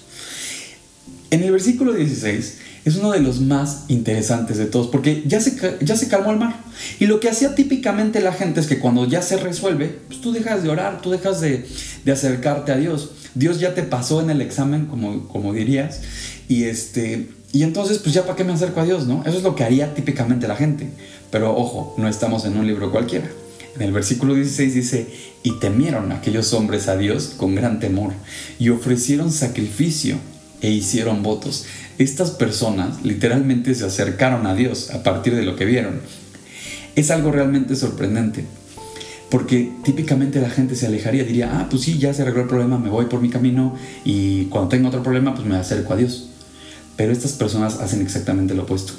En 1.30 1.44
el 1.44 1.51
versículo 1.51 1.94
16 1.94 2.58
es 2.84 2.96
uno 2.96 3.12
de 3.12 3.20
los 3.20 3.39
más 3.39 3.86
interesantes 3.88 4.58
de 4.58 4.66
todos, 4.66 4.88
porque 4.88 5.22
ya 5.28 5.39
se, 5.39 5.78
ya 5.82 5.95
se 5.95 6.08
calmó 6.08 6.32
el 6.32 6.38
mar. 6.38 6.60
Y 7.00 7.06
lo 7.06 7.19
que 7.19 7.30
hacía 7.30 7.54
típicamente 7.54 8.19
la 8.19 8.34
gente 8.34 8.62
es 8.62 8.67
que 8.67 8.80
cuando 8.80 9.06
ya 9.06 9.22
se 9.22 9.38
resuelve, 9.38 10.00
pues 10.08 10.22
tú 10.22 10.32
dejas 10.32 10.63
de 10.63 10.69
orar, 10.69 11.04
tú 11.04 11.12
dejas 11.12 11.39
de, 11.39 11.67
acercarte 12.12 12.72
a 12.72 12.78
Dios. 12.78 13.12
Dios 13.36 13.60
ya 13.60 13.76
te 13.76 13.84
pasó 13.84 14.22
en 14.22 14.32
el 14.32 14.41
examen, 14.41 14.88
como, 14.88 15.28
como 15.28 15.54
dirías, 15.54 16.02
y, 16.48 16.63
este, 16.63 17.30
y 17.52 17.62
entonces 17.62 18.00
pues 18.00 18.15
ya 18.15 18.24
para 18.24 18.36
qué 18.36 18.43
me 18.43 18.54
acerco 18.54 18.80
a 18.80 18.86
Dios, 18.86 19.06
¿no? 19.06 19.22
Eso 19.24 19.38
es 19.38 19.43
lo 19.43 19.56
que 19.56 19.63
haría 19.63 19.93
típicamente 19.93 20.48
la 20.48 20.56
gente. 20.56 20.89
Pero 21.30 21.56
ojo, 21.56 21.93
no 22.00 22.08
estamos 22.08 22.43
en 22.45 22.58
un 22.58 22.65
libro 22.65 22.89
cualquiera. 22.89 23.30
En 23.80 23.86
el 23.86 23.94
versículo 23.94 24.36
16 24.36 24.74
dice, 24.74 25.08
y 25.42 25.54
temieron 25.60 26.12
aquellos 26.12 26.52
hombres 26.52 26.89
a 26.89 26.98
Dios 26.98 27.34
con 27.38 27.56
gran 27.56 27.80
temor, 27.80 28.12
y 28.60 28.70
ofrecieron 28.70 29.32
sacrificio 29.32 30.18
e 30.62 30.70
hicieron 30.70 31.24
votos. 31.24 31.65
Estas 31.98 32.32
personas 32.32 33.06
literalmente 33.06 33.74
se 33.74 33.86
acercaron 33.86 34.46
a 34.48 34.54
Dios 34.54 34.92
a 34.92 35.02
partir 35.02 35.34
de 35.34 35.44
lo 35.44 35.56
que 35.56 35.63
vieron. 35.63 36.02
Es 36.98 37.10
algo 37.10 37.32
realmente 37.32 37.78
sorprendente, 37.78 38.44
porque 39.30 39.72
típicamente 39.86 40.42
la 40.42 40.50
gente 40.50 40.76
se 40.76 40.88
alejaría, 40.88 41.24
diría, 41.24 41.60
ah, 41.60 41.68
pues 41.70 41.84
sí, 41.84 42.00
ya 42.00 42.13
se 42.13 42.24
arregló 42.24 42.42
el 42.42 42.50
problema, 42.50 42.78
me 42.78 42.89
voy 42.89 43.06
por 43.06 43.22
mi 43.22 43.30
camino 43.30 43.78
y 44.04 44.46
cuando 44.46 44.68
tengo 44.68 44.89
otro 44.89 45.04
problema, 45.04 45.34
pues 45.34 45.48
me 45.48 45.56
acerco 45.56 45.94
a 45.94 45.96
Dios. 45.96 46.32
Pero 46.98 47.13
estas 47.13 47.32
personas 47.32 47.80
hacen 47.80 48.02
exactamente 48.02 48.54
lo 48.54 48.63
opuesto 48.63 48.94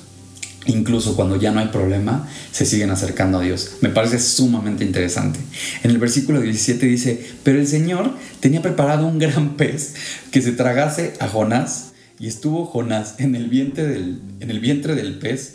Incluso 0.67 1.17
cuando 1.17 1.37
ya 1.37 1.53
no 1.53 1.61
hay 1.61 1.69
problema, 1.69 2.29
se 2.53 2.67
siguen 2.67 2.91
acercando 2.91 3.39
a 3.39 3.43
Dios. 3.43 3.79
Me 3.81 3.89
parece 3.89 4.19
sumamente 4.19 4.85
interesante. 4.85 5.41
En 5.83 5.91
el 5.91 5.99
versículo 5.99 6.41
17 6.41 6.87
dice, 6.87 7.27
pero 7.43 7.59
el 7.59 7.67
Señor 7.67 8.15
tenía 8.41 8.61
preparado 8.61 9.07
un 9.07 9.19
gran 9.19 9.57
pez 9.57 9.95
que 10.31 10.43
se 10.43 10.53
tragase 10.53 11.15
a 11.19 11.29
Jonás 11.29 11.93
y 12.19 12.27
estuvo 12.27 12.67
Jonás 12.67 13.15
en 13.19 13.35
el 13.35 13.49
vientre 13.49 13.87
del, 13.87 14.21
en 14.41 14.51
el 14.51 14.61
vientre 14.61 14.95
del 14.95 15.19
pez 15.19 15.55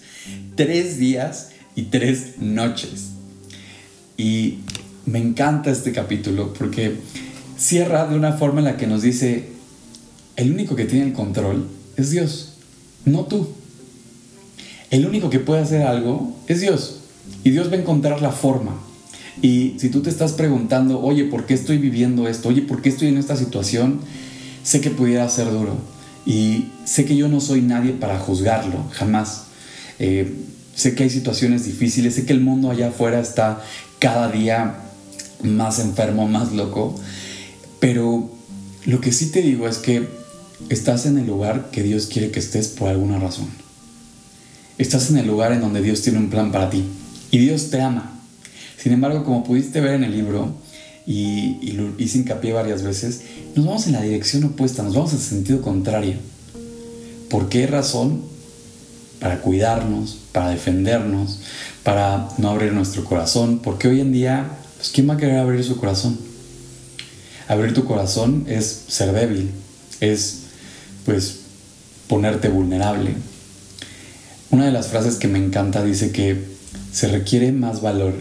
tres 0.55 0.97
días 0.97 1.49
y 1.75 1.83
tres 1.83 2.39
noches. 2.39 3.09
Y 4.17 4.59
me 5.05 5.19
encanta 5.19 5.69
este 5.69 5.91
capítulo 5.91 6.53
porque 6.53 6.95
cierra 7.57 8.07
de 8.07 8.15
una 8.15 8.33
forma 8.33 8.59
en 8.59 8.65
la 8.65 8.77
que 8.77 8.87
nos 8.87 9.03
dice, 9.03 9.49
el 10.35 10.51
único 10.51 10.75
que 10.75 10.85
tiene 10.85 11.05
el 11.05 11.13
control 11.13 11.67
es 11.95 12.09
Dios, 12.09 12.53
no 13.05 13.25
tú 13.25 13.53
el 14.95 15.05
único 15.05 15.29
que 15.29 15.39
puede 15.39 15.61
hacer 15.61 15.81
algo 15.81 16.33
es 16.47 16.61
Dios. 16.61 16.99
Y 17.43 17.49
Dios 17.51 17.69
va 17.69 17.75
a 17.75 17.79
encontrar 17.79 18.21
la 18.21 18.31
forma. 18.31 18.79
Y 19.41 19.75
si 19.77 19.89
tú 19.89 20.01
te 20.01 20.09
estás 20.09 20.31
preguntando, 20.31 21.01
oye, 21.01 21.25
¿por 21.25 21.45
qué 21.45 21.53
estoy 21.53 21.77
viviendo 21.77 22.29
esto? 22.29 22.49
Oye, 22.49 22.61
¿por 22.61 22.81
qué 22.81 22.89
estoy 22.89 23.09
en 23.09 23.17
esta 23.17 23.35
situación? 23.35 23.99
Sé 24.63 24.79
que 24.79 24.89
pudiera 24.89 25.27
ser 25.27 25.51
duro. 25.51 25.75
Y 26.25 26.67
sé 26.85 27.03
que 27.03 27.17
yo 27.17 27.27
no 27.27 27.41
soy 27.41 27.61
nadie 27.61 27.91
para 27.91 28.17
juzgarlo, 28.19 28.85
jamás. 28.91 29.43
Eh, 29.99 30.33
sé 30.73 30.95
que 30.95 31.03
hay 31.03 31.09
situaciones 31.09 31.65
difíciles, 31.65 32.15
sé 32.15 32.25
que 32.25 32.33
el 32.33 32.41
mundo 32.41 32.71
allá 32.71 32.87
afuera 32.87 33.19
está 33.19 33.61
cada 33.99 34.31
día 34.31 34.77
más 35.43 35.79
enfermo, 35.79 36.25
más 36.25 36.53
loco. 36.53 36.97
Pero 37.81 38.31
lo 38.85 39.01
que 39.01 39.11
sí 39.11 39.29
te 39.29 39.41
digo 39.41 39.67
es 39.67 39.77
que 39.77 40.07
estás 40.69 41.05
en 41.05 41.17
el 41.17 41.27
lugar 41.27 41.69
que 41.71 41.83
Dios 41.83 42.05
quiere 42.05 42.31
que 42.31 42.39
estés 42.39 42.69
por 42.69 42.87
alguna 42.87 43.19
razón. 43.19 43.64
Estás 44.77 45.09
en 45.09 45.17
el 45.17 45.27
lugar 45.27 45.53
en 45.53 45.61
donde 45.61 45.81
Dios 45.81 46.01
tiene 46.01 46.19
un 46.19 46.29
plan 46.29 46.51
para 46.51 46.69
ti 46.69 46.83
y 47.31 47.37
Dios 47.37 47.69
te 47.69 47.81
ama. 47.81 48.19
Sin 48.77 48.91
embargo, 48.91 49.23
como 49.23 49.43
pudiste 49.43 49.81
ver 49.81 49.95
en 49.95 50.03
el 50.03 50.11
libro, 50.11 50.53
y, 51.07 51.71
lo 51.73 51.93
hice 51.99 52.17
hincapié 52.17 52.53
varias 52.53 52.83
veces, 52.83 53.21
nos 53.55 53.65
vamos 53.65 53.87
en 53.87 53.93
la 53.93 54.01
dirección 54.01 54.43
opuesta, 54.43 54.83
nos 54.83 54.95
vamos 54.95 55.13
en 55.13 55.19
sentido 55.19 55.61
contrario. 55.61 56.15
¿Por 57.29 57.49
qué 57.49 57.67
razón? 57.67 58.23
Para 59.19 59.41
cuidarnos, 59.41 60.17
para 60.31 60.49
defendernos, 60.49 61.39
para 61.83 62.29
no 62.37 62.49
abrir 62.49 62.73
nuestro 62.73 63.05
corazón, 63.05 63.59
porque 63.59 63.87
hoy 63.87 64.01
en 64.01 64.11
día, 64.11 64.49
pues, 64.77 64.89
¿quién 64.89 65.09
va 65.09 65.13
a 65.13 65.17
querer 65.17 65.37
abrir 65.37 65.63
su 65.63 65.77
corazón? 65.77 66.17
Abrir 67.47 67.73
tu 67.73 67.85
corazón 67.85 68.45
es 68.47 68.83
ser 68.87 69.13
débil, 69.13 69.51
es 69.99 70.39
pues 71.05 71.41
ponerte 72.07 72.49
vulnerable, 72.49 73.15
una 74.55 74.67
de 74.67 74.71
las 74.71 74.87
frases 74.87 75.15
que 75.15 75.27
me 75.27 75.37
encanta 75.37 75.83
dice 75.83 76.11
que 76.11 76.41
se 76.93 77.09
requiere 77.09 77.51
más 77.51 77.81
valor 77.81 78.13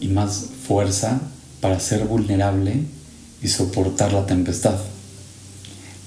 y 0.00 0.06
más 0.06 0.46
fuerza 0.68 1.20
para 1.60 1.80
ser 1.80 2.04
vulnerable 2.04 2.84
y 3.42 3.48
soportar 3.48 4.12
la 4.12 4.24
tempestad 4.24 4.76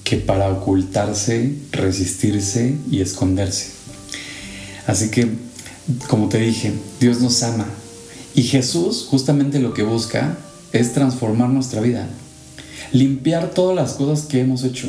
que 0.06 0.16
para 0.16 0.50
ocultarse, 0.50 1.54
resistirse 1.74 2.78
y 2.90 3.02
esconderse. 3.02 3.72
Así 4.88 5.12
que, 5.12 5.28
como 6.08 6.30
te 6.30 6.38
dije, 6.38 6.72
Dios 7.02 7.20
nos 7.20 7.44
ama 7.44 7.68
y 8.34 8.44
Jesús 8.44 9.06
justamente 9.10 9.60
lo 9.60 9.74
que 9.74 9.84
busca 9.84 10.38
es 10.72 10.94
transformar 10.94 11.50
nuestra 11.50 11.82
vida, 11.82 12.08
limpiar 12.94 13.50
todas 13.50 13.76
las 13.76 13.96
cosas 13.96 14.28
que 14.28 14.40
hemos 14.40 14.64
hecho, 14.64 14.88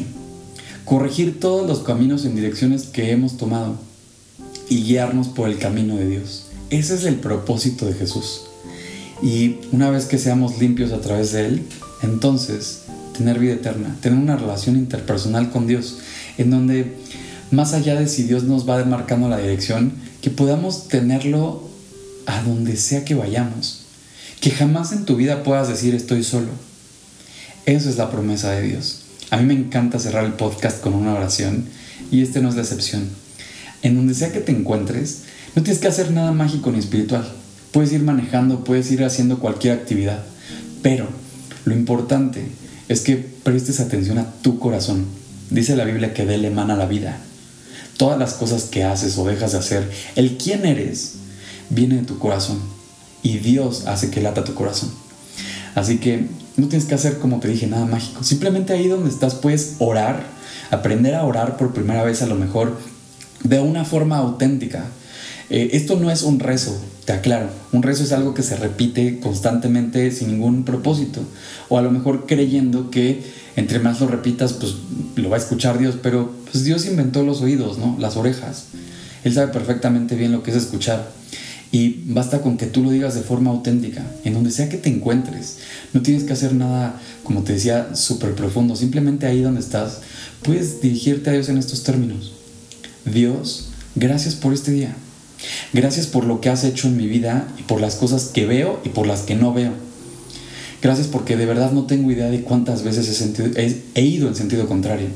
corregir 0.85 1.41
todos 1.41 1.67
los 1.67 1.81
caminos 1.81 2.25
en 2.25 2.37
direcciones 2.37 2.85
que 2.85 3.11
hemos 3.11 3.37
tomado 3.37 3.91
y 4.73 4.85
guiarnos 4.85 5.29
por 5.29 5.51
el 5.51 5.59
camino 5.59 5.97
de 5.97 6.09
Dios. 6.09 6.45
Ese 6.71 6.95
es 6.95 7.05
el 7.05 7.17
propósito 7.17 7.85
de 7.85 7.93
Jesús. 7.93 8.45
Y 9.23 9.57
una 9.71 9.91
vez 9.91 10.07
que 10.07 10.17
seamos 10.17 10.59
limpios 10.59 10.93
a 10.93 11.03
través 11.03 11.33
de 11.33 11.45
Él, 11.45 11.63
entonces 12.03 12.85
tener 13.15 13.39
vida 13.39 13.53
eterna, 13.53 13.95
tener 14.01 14.19
una 14.19 14.37
relación 14.37 14.77
interpersonal 14.77 15.51
con 15.51 15.67
Dios, 15.67 15.99
en 16.39 16.51
donde 16.51 16.97
más 17.51 17.75
allá 17.75 18.01
de 18.01 18.09
si 18.09 18.23
Dios 18.23 18.45
nos 18.45 18.67
va 18.67 18.79
demarcando 18.79 19.29
la 19.29 19.37
dirección, 19.37 19.93
que 20.23 20.31
podamos 20.31 20.89
tenerlo 20.89 21.69
a 22.25 22.43
donde 22.43 22.79
sea 22.79 23.05
que 23.05 23.15
vayamos. 23.15 23.83
Que 24.41 24.51
jamás 24.51 24.93
en 24.93 25.05
tu 25.05 25.17
vida 25.17 25.43
puedas 25.43 25.69
decir 25.69 25.95
estoy 25.95 26.25
solo. 26.25 26.49
Esa 27.67 27.91
es 27.91 27.99
la 27.99 28.11
promesa 28.11 28.53
de 28.53 28.63
Dios. 28.63 29.03
A 29.29 29.37
mí 29.37 29.45
me 29.45 29.53
encanta 29.55 29.99
cerrar 29.99 30.25
el 30.25 30.33
podcast 30.33 30.81
con 30.81 30.95
una 30.95 31.13
oración 31.13 31.67
y 32.11 32.23
este 32.23 32.41
no 32.41 32.49
es 32.49 32.55
la 32.55 32.63
excepción. 32.63 33.22
En 33.83 33.97
donde 33.97 34.15
sea 34.15 34.33
que 34.33 34.41
te 34.41 34.53
encuentres, 34.53 35.23
no 35.55 35.63
tienes 35.63 35.81
que 35.81 35.89
hacer 35.89 36.11
nada 36.11 36.33
mágico 36.33 36.71
ni 36.71 36.79
espiritual. 36.79 37.31
Puedes 37.73 37.93
ir 37.93 38.03
manejando, 38.03 38.65
puedes 38.65 38.91
ir 38.91 39.05
haciendo 39.05 39.39
cualquier 39.39 39.75
actividad. 39.75 40.23
Pero 40.83 41.09
lo 41.65 41.75
importante 41.75 42.47
es 42.89 43.01
que 43.01 43.17
prestes 43.17 43.81
atención 43.81 44.19
a 44.19 44.31
tu 44.43 44.59
corazón. 44.59 45.07
Dice 45.51 45.77
la 45.77 45.85
Biblia 45.85 46.15
que 46.15 46.25
de 46.25 46.37
él 46.37 46.45
emana 46.45 46.77
la 46.77 46.87
vida. 46.87 47.19
Todas 47.97 48.19
las 48.19 48.35
cosas 48.35 48.65
que 48.65 48.85
haces 48.85 49.19
o 49.19 49.27
dejas 49.27 49.53
de 49.53 49.59
hacer, 49.59 49.91
el 50.17 50.39
quién 50.39 50.65
eres, 50.65 51.15
viene 51.71 51.97
de 51.97 52.03
tu 52.03 52.19
corazón. 52.19 52.59
Y 53.23 53.39
Dios 53.39 53.87
hace 53.87 54.11
que 54.11 54.21
lata 54.21 54.45
tu 54.45 54.55
corazón. 54.55 54.91
Así 55.75 55.99
que 55.99 56.27
no 56.57 56.69
tienes 56.69 56.87
que 56.87 56.95
hacer, 56.95 57.19
como 57.19 57.41
te 57.41 57.49
dije, 57.49 57.67
nada 57.67 57.87
mágico. 57.87 58.25
Simplemente 58.25 58.73
ahí 58.73 58.89
donde 58.89 59.11
estás 59.11 59.35
puedes 59.35 59.77
orar, 59.79 60.25
aprender 60.71 61.15
a 61.15 61.25
orar 61.25 61.57
por 61.57 61.73
primera 61.73 62.03
vez 62.05 62.23
a 62.23 62.27
lo 62.27 62.35
mejor 62.35 62.79
de 63.45 63.61
una 63.61 63.85
forma 63.85 64.19
auténtica. 64.19 64.85
Eh, 65.51 65.71
esto 65.75 65.99
no 65.99 66.11
es 66.11 66.23
un 66.23 66.41
rezo, 66.41 66.81
te 67.05 67.13
aclaro. 67.13 67.51
Un 67.73 67.83
rezo 67.83 68.05
es 68.05 68.13
algo 68.13 68.33
que 68.33 68.43
se 68.43 68.57
repite 68.57 69.21
constantemente 69.21 70.11
sin 70.11 70.29
ningún 70.29 70.65
propósito. 70.65 71.21
O 71.69 71.79
a 71.79 71.83
lo 71.83 71.91
mejor 71.91 72.27
creyendo 72.27 72.91
que 72.91 73.23
entre 73.57 73.79
más 73.79 74.01
lo 74.01 74.07
repitas, 74.07 74.55
pues 74.55 74.75
lo 75.17 75.29
va 75.29 75.37
a 75.37 75.41
escuchar 75.41 75.79
Dios. 75.79 75.97
Pero 76.03 76.33
pues 76.51 76.65
Dios 76.65 76.87
inventó 76.87 77.23
los 77.23 77.43
oídos, 77.43 77.79
¿no? 77.79 77.97
Las 77.99 78.17
orejas. 78.17 78.67
Él 79.25 79.35
sabe 79.35 79.53
perfectamente 79.53 80.17
bien 80.17 80.33
lo 80.33 80.43
que 80.43 80.53
es 80.53 80.57
escuchar. 80.57 81.11
Y 81.71 82.03
basta 82.07 82.43
con 82.43 82.59
que 82.59 82.67
tú 82.67 82.83
lo 82.83 82.91
digas 82.91 83.15
de 83.15 83.23
forma 83.23 83.51
auténtica, 83.51 84.05
en 84.25 84.35
donde 84.35 84.51
sea 84.51 84.69
que 84.69 84.77
te 84.77 84.91
encuentres. 84.91 85.59
No 85.95 86.03
tienes 86.03 86.25
que 86.25 86.35
hacer 86.35 86.55
nada, 86.55 87.01
como 87.25 87.43
te 87.45 87.55
decía, 87.55 87.95
súper 87.95 88.35
profundo. 88.35 88.77
Simplemente 88.77 89.27
ahí 89.27 89.41
donde 89.41 89.61
estás, 89.61 90.01
puedes 90.43 90.83
dirigirte 90.83 91.31
a 91.31 91.33
Dios 91.33 91.49
en 91.49 91.57
estos 91.57 91.83
términos. 91.83 92.33
Dios, 93.05 93.69
gracias 93.95 94.35
por 94.35 94.53
este 94.53 94.71
día. 94.73 94.97
Gracias 95.73 96.07
por 96.07 96.25
lo 96.25 96.41
que 96.41 96.49
has 96.49 96.65
hecho 96.65 96.89
en 96.89 96.97
mi 96.97 97.07
vida 97.07 97.49
y 97.59 97.63
por 97.63 97.81
las 97.81 97.97
cosas 97.97 98.27
que 98.27 98.47
veo 98.47 98.81
y 98.85 98.91
por 98.91 99.07
las 99.07 99.23
que 99.23 99.35
no 99.35 99.53
veo. 99.53 99.73
Gracias 100.83 101.07
porque 101.07 101.37
de 101.37 101.47
verdad 101.47 101.73
no 101.73 101.87
tengo 101.87 102.11
idea 102.11 102.29
de 102.29 102.43
cuántas 102.43 102.83
veces 102.83 103.09
he, 103.09 103.15
sentido, 103.15 103.51
he, 103.57 104.03
ido 104.05 104.29
en 104.29 104.35
sentido 104.35 104.67
contrario. 104.67 105.09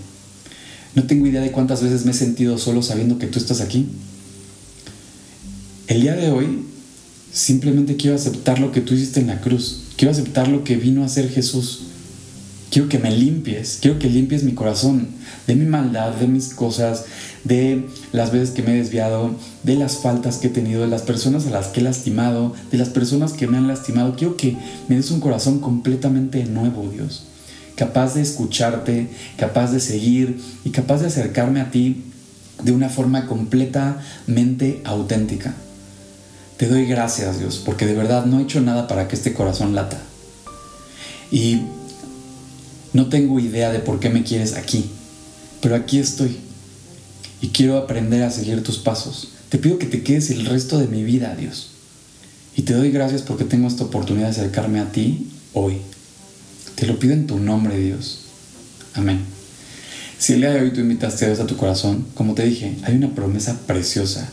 No 0.94 1.04
tengo 1.04 1.26
idea 1.26 1.40
de 1.40 1.50
cuántas 1.50 1.82
veces 1.82 2.04
me 2.04 2.12
he 2.12 2.14
sentido 2.14 2.58
solo 2.58 2.82
sabiendo 2.82 3.18
que 3.18 3.26
tú 3.26 3.38
estás 3.38 3.60
aquí. 3.60 3.86
El 5.88 6.02
día 6.02 6.14
de 6.16 6.30
hoy 6.30 6.64
simplemente 7.32 7.96
quiero 7.96 8.16
aceptar 8.16 8.58
lo 8.58 8.72
que 8.72 8.80
tú 8.80 8.94
hiciste 8.94 9.20
en 9.20 9.26
la 9.26 9.40
cruz. 9.40 9.82
Quiero 9.96 10.12
aceptar 10.12 10.48
lo 10.48 10.64
que 10.64 10.76
vino 10.76 11.02
a 11.02 11.06
hacer 11.06 11.28
Jesús. 11.28 11.82
Quiero 12.70 12.88
que 12.88 12.98
me 12.98 13.10
limpies, 13.10 13.78
quiero 13.80 13.98
que 13.98 14.08
limpies 14.08 14.42
mi 14.42 14.52
corazón 14.52 15.08
de 15.46 15.54
mi 15.54 15.64
maldad, 15.66 16.12
de 16.12 16.26
mis 16.26 16.48
cosas, 16.48 17.04
de 17.46 17.86
las 18.12 18.32
veces 18.32 18.50
que 18.50 18.62
me 18.62 18.72
he 18.72 18.76
desviado, 18.76 19.30
de 19.62 19.76
las 19.76 19.98
faltas 19.98 20.38
que 20.38 20.48
he 20.48 20.50
tenido, 20.50 20.82
de 20.82 20.88
las 20.88 21.02
personas 21.02 21.46
a 21.46 21.50
las 21.50 21.68
que 21.68 21.80
he 21.80 21.84
lastimado, 21.84 22.54
de 22.70 22.78
las 22.78 22.88
personas 22.88 23.32
que 23.32 23.46
me 23.46 23.56
han 23.56 23.68
lastimado. 23.68 24.16
Quiero 24.16 24.36
que 24.36 24.56
me 24.88 24.96
des 24.96 25.10
un 25.10 25.20
corazón 25.20 25.60
completamente 25.60 26.44
nuevo, 26.44 26.88
Dios. 26.92 27.24
Capaz 27.76 28.14
de 28.14 28.22
escucharte, 28.22 29.08
capaz 29.36 29.70
de 29.70 29.80
seguir 29.80 30.40
y 30.64 30.70
capaz 30.70 30.98
de 30.98 31.06
acercarme 31.06 31.60
a 31.60 31.70
ti 31.70 32.04
de 32.62 32.72
una 32.72 32.88
forma 32.88 33.26
completamente 33.26 34.80
auténtica. 34.84 35.54
Te 36.56 36.68
doy 36.68 36.86
gracias, 36.86 37.38
Dios, 37.38 37.62
porque 37.64 37.86
de 37.86 37.94
verdad 37.94 38.24
no 38.24 38.40
he 38.40 38.42
hecho 38.42 38.60
nada 38.60 38.88
para 38.88 39.08
que 39.08 39.14
este 39.14 39.34
corazón 39.34 39.74
lata. 39.74 40.00
Y 41.30 41.60
no 42.94 43.08
tengo 43.08 43.38
idea 43.38 43.70
de 43.70 43.78
por 43.78 44.00
qué 44.00 44.08
me 44.08 44.22
quieres 44.22 44.54
aquí, 44.54 44.90
pero 45.60 45.76
aquí 45.76 45.98
estoy 45.98 46.45
y 47.40 47.48
quiero 47.48 47.78
aprender 47.78 48.22
a 48.22 48.30
seguir 48.30 48.62
tus 48.62 48.78
pasos. 48.78 49.28
Te 49.48 49.58
pido 49.58 49.78
que 49.78 49.86
te 49.86 50.02
quedes 50.02 50.30
el 50.30 50.46
resto 50.46 50.78
de 50.78 50.88
mi 50.88 51.04
vida, 51.04 51.34
Dios. 51.36 51.70
Y 52.56 52.62
te 52.62 52.72
doy 52.72 52.90
gracias 52.90 53.22
porque 53.22 53.44
tengo 53.44 53.68
esta 53.68 53.84
oportunidad 53.84 54.26
de 54.26 54.32
acercarme 54.32 54.80
a 54.80 54.90
ti 54.90 55.30
hoy. 55.52 55.78
Te 56.74 56.86
lo 56.86 56.98
pido 56.98 57.12
en 57.12 57.26
tu 57.26 57.38
nombre, 57.38 57.78
Dios. 57.78 58.20
Amén. 58.94 59.20
Si 60.18 60.32
el 60.32 60.40
día 60.40 60.50
de 60.50 60.62
hoy 60.62 60.72
tú 60.72 60.80
invitaste 60.80 61.26
a 61.26 61.28
Dios 61.28 61.40
a 61.40 61.46
tu 61.46 61.56
corazón, 61.56 62.06
como 62.14 62.34
te 62.34 62.44
dije, 62.44 62.76
hay 62.84 62.96
una 62.96 63.14
promesa 63.14 63.58
preciosa. 63.66 64.28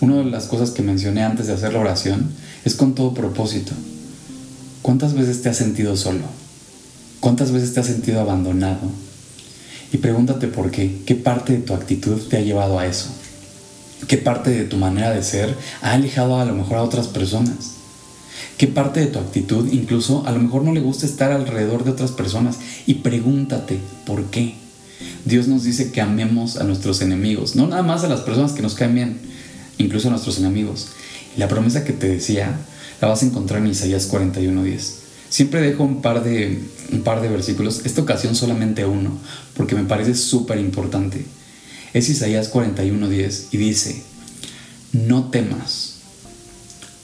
Una 0.00 0.18
de 0.18 0.24
las 0.24 0.46
cosas 0.46 0.70
que 0.70 0.82
mencioné 0.82 1.24
antes 1.24 1.48
de 1.48 1.54
hacer 1.54 1.72
la 1.72 1.80
oración 1.80 2.30
es 2.64 2.76
con 2.76 2.94
todo 2.94 3.14
propósito. 3.14 3.72
¿Cuántas 4.82 5.14
veces 5.14 5.42
te 5.42 5.48
has 5.48 5.56
sentido 5.56 5.96
solo? 5.96 6.22
¿Cuántas 7.18 7.50
veces 7.50 7.74
te 7.74 7.80
has 7.80 7.86
sentido 7.86 8.20
abandonado? 8.20 9.07
Y 9.92 9.98
pregúntate 9.98 10.48
por 10.48 10.70
qué, 10.70 10.98
qué 11.06 11.14
parte 11.14 11.54
de 11.54 11.58
tu 11.60 11.74
actitud 11.74 12.20
te 12.28 12.36
ha 12.36 12.40
llevado 12.40 12.78
a 12.78 12.86
eso. 12.86 13.08
¿Qué 14.06 14.16
parte 14.16 14.50
de 14.50 14.64
tu 14.64 14.76
manera 14.76 15.10
de 15.10 15.22
ser 15.22 15.54
ha 15.82 15.92
alejado 15.92 16.38
a 16.38 16.44
lo 16.44 16.54
mejor 16.54 16.76
a 16.76 16.82
otras 16.82 17.08
personas? 17.08 17.78
¿Qué 18.56 18.66
parte 18.66 19.00
de 19.00 19.06
tu 19.06 19.18
actitud 19.18 19.68
incluso 19.72 20.26
a 20.26 20.32
lo 20.32 20.40
mejor 20.40 20.62
no 20.62 20.72
le 20.72 20.80
gusta 20.80 21.06
estar 21.06 21.32
alrededor 21.32 21.84
de 21.84 21.90
otras 21.90 22.12
personas? 22.12 22.58
Y 22.86 22.94
pregúntate 22.94 23.78
por 24.04 24.24
qué. 24.26 24.54
Dios 25.24 25.48
nos 25.48 25.64
dice 25.64 25.92
que 25.92 26.00
amemos 26.00 26.56
a 26.56 26.64
nuestros 26.64 27.00
enemigos, 27.00 27.54
no 27.54 27.66
nada 27.66 27.82
más 27.82 28.04
a 28.04 28.08
las 28.08 28.20
personas 28.20 28.52
que 28.52 28.62
nos 28.62 28.74
caen 28.74 28.94
bien, 28.94 29.18
incluso 29.78 30.08
a 30.08 30.10
nuestros 30.10 30.38
enemigos. 30.38 30.88
Y 31.36 31.40
la 31.40 31.48
promesa 31.48 31.84
que 31.84 31.92
te 31.92 32.08
decía 32.08 32.58
la 33.00 33.08
vas 33.08 33.22
a 33.22 33.26
encontrar 33.26 33.60
en 33.60 33.68
Isaías 33.68 34.08
41:10. 34.10 35.07
Siempre 35.28 35.60
dejo 35.60 35.84
un 35.84 36.00
par 36.00 36.24
de, 36.24 36.58
un 36.92 37.02
par 37.02 37.20
de 37.20 37.28
versículos, 37.28 37.82
esta 37.84 38.00
ocasión 38.00 38.34
solamente 38.34 38.84
uno, 38.84 39.18
porque 39.54 39.74
me 39.74 39.84
parece 39.84 40.14
súper 40.14 40.58
importante. 40.58 41.24
Es 41.92 42.08
Isaías 42.08 42.52
41:10 42.52 43.48
y 43.50 43.56
dice, 43.56 44.02
no 44.92 45.30
temas, 45.30 45.96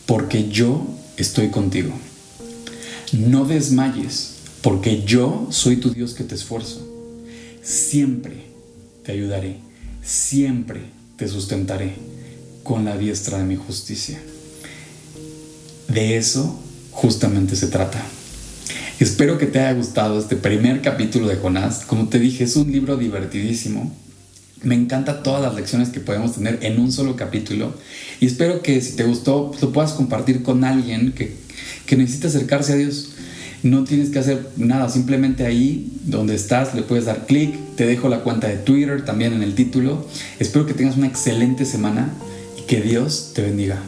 porque 0.06 0.48
yo 0.48 0.86
estoy 1.16 1.50
contigo. 1.50 1.92
No 3.12 3.44
desmayes, 3.44 4.34
porque 4.62 5.04
yo 5.04 5.46
soy 5.50 5.76
tu 5.76 5.90
Dios 5.90 6.14
que 6.14 6.24
te 6.24 6.34
esfuerzo. 6.34 6.86
Siempre 7.62 8.44
te 9.04 9.12
ayudaré, 9.12 9.58
siempre 10.02 10.80
te 11.16 11.28
sustentaré 11.28 11.94
con 12.62 12.84
la 12.84 12.96
diestra 12.96 13.38
de 13.38 13.44
mi 13.44 13.56
justicia. 13.56 14.20
De 15.88 16.16
eso 16.16 16.58
justamente 16.90 17.56
se 17.56 17.68
trata. 17.68 18.02
Espero 19.00 19.38
que 19.38 19.46
te 19.46 19.58
haya 19.58 19.72
gustado 19.72 20.20
este 20.20 20.36
primer 20.36 20.80
capítulo 20.80 21.26
de 21.26 21.34
Jonás. 21.34 21.84
Como 21.84 22.08
te 22.08 22.20
dije, 22.20 22.44
es 22.44 22.54
un 22.54 22.70
libro 22.70 22.96
divertidísimo. 22.96 23.92
Me 24.62 24.76
encanta 24.76 25.24
todas 25.24 25.42
las 25.42 25.56
lecciones 25.56 25.88
que 25.88 25.98
podemos 25.98 26.34
tener 26.34 26.60
en 26.62 26.78
un 26.78 26.92
solo 26.92 27.16
capítulo. 27.16 27.74
Y 28.20 28.26
espero 28.26 28.62
que 28.62 28.80
si 28.80 28.92
te 28.92 29.02
gustó, 29.02 29.50
lo 29.60 29.72
puedas 29.72 29.94
compartir 29.94 30.44
con 30.44 30.62
alguien 30.62 31.10
que, 31.10 31.34
que 31.86 31.96
necesita 31.96 32.28
acercarse 32.28 32.74
a 32.74 32.76
Dios. 32.76 33.10
No 33.64 33.82
tienes 33.82 34.10
que 34.10 34.20
hacer 34.20 34.46
nada, 34.56 34.88
simplemente 34.88 35.44
ahí 35.44 35.92
donde 36.04 36.36
estás 36.36 36.72
le 36.76 36.82
puedes 36.82 37.06
dar 37.06 37.26
clic. 37.26 37.52
Te 37.74 37.86
dejo 37.86 38.08
la 38.08 38.20
cuenta 38.20 38.46
de 38.46 38.58
Twitter 38.58 39.04
también 39.04 39.32
en 39.32 39.42
el 39.42 39.56
título. 39.56 40.06
Espero 40.38 40.66
que 40.66 40.74
tengas 40.74 40.96
una 40.96 41.08
excelente 41.08 41.64
semana 41.64 42.12
y 42.56 42.62
que 42.62 42.80
Dios 42.80 43.32
te 43.34 43.42
bendiga. 43.42 43.82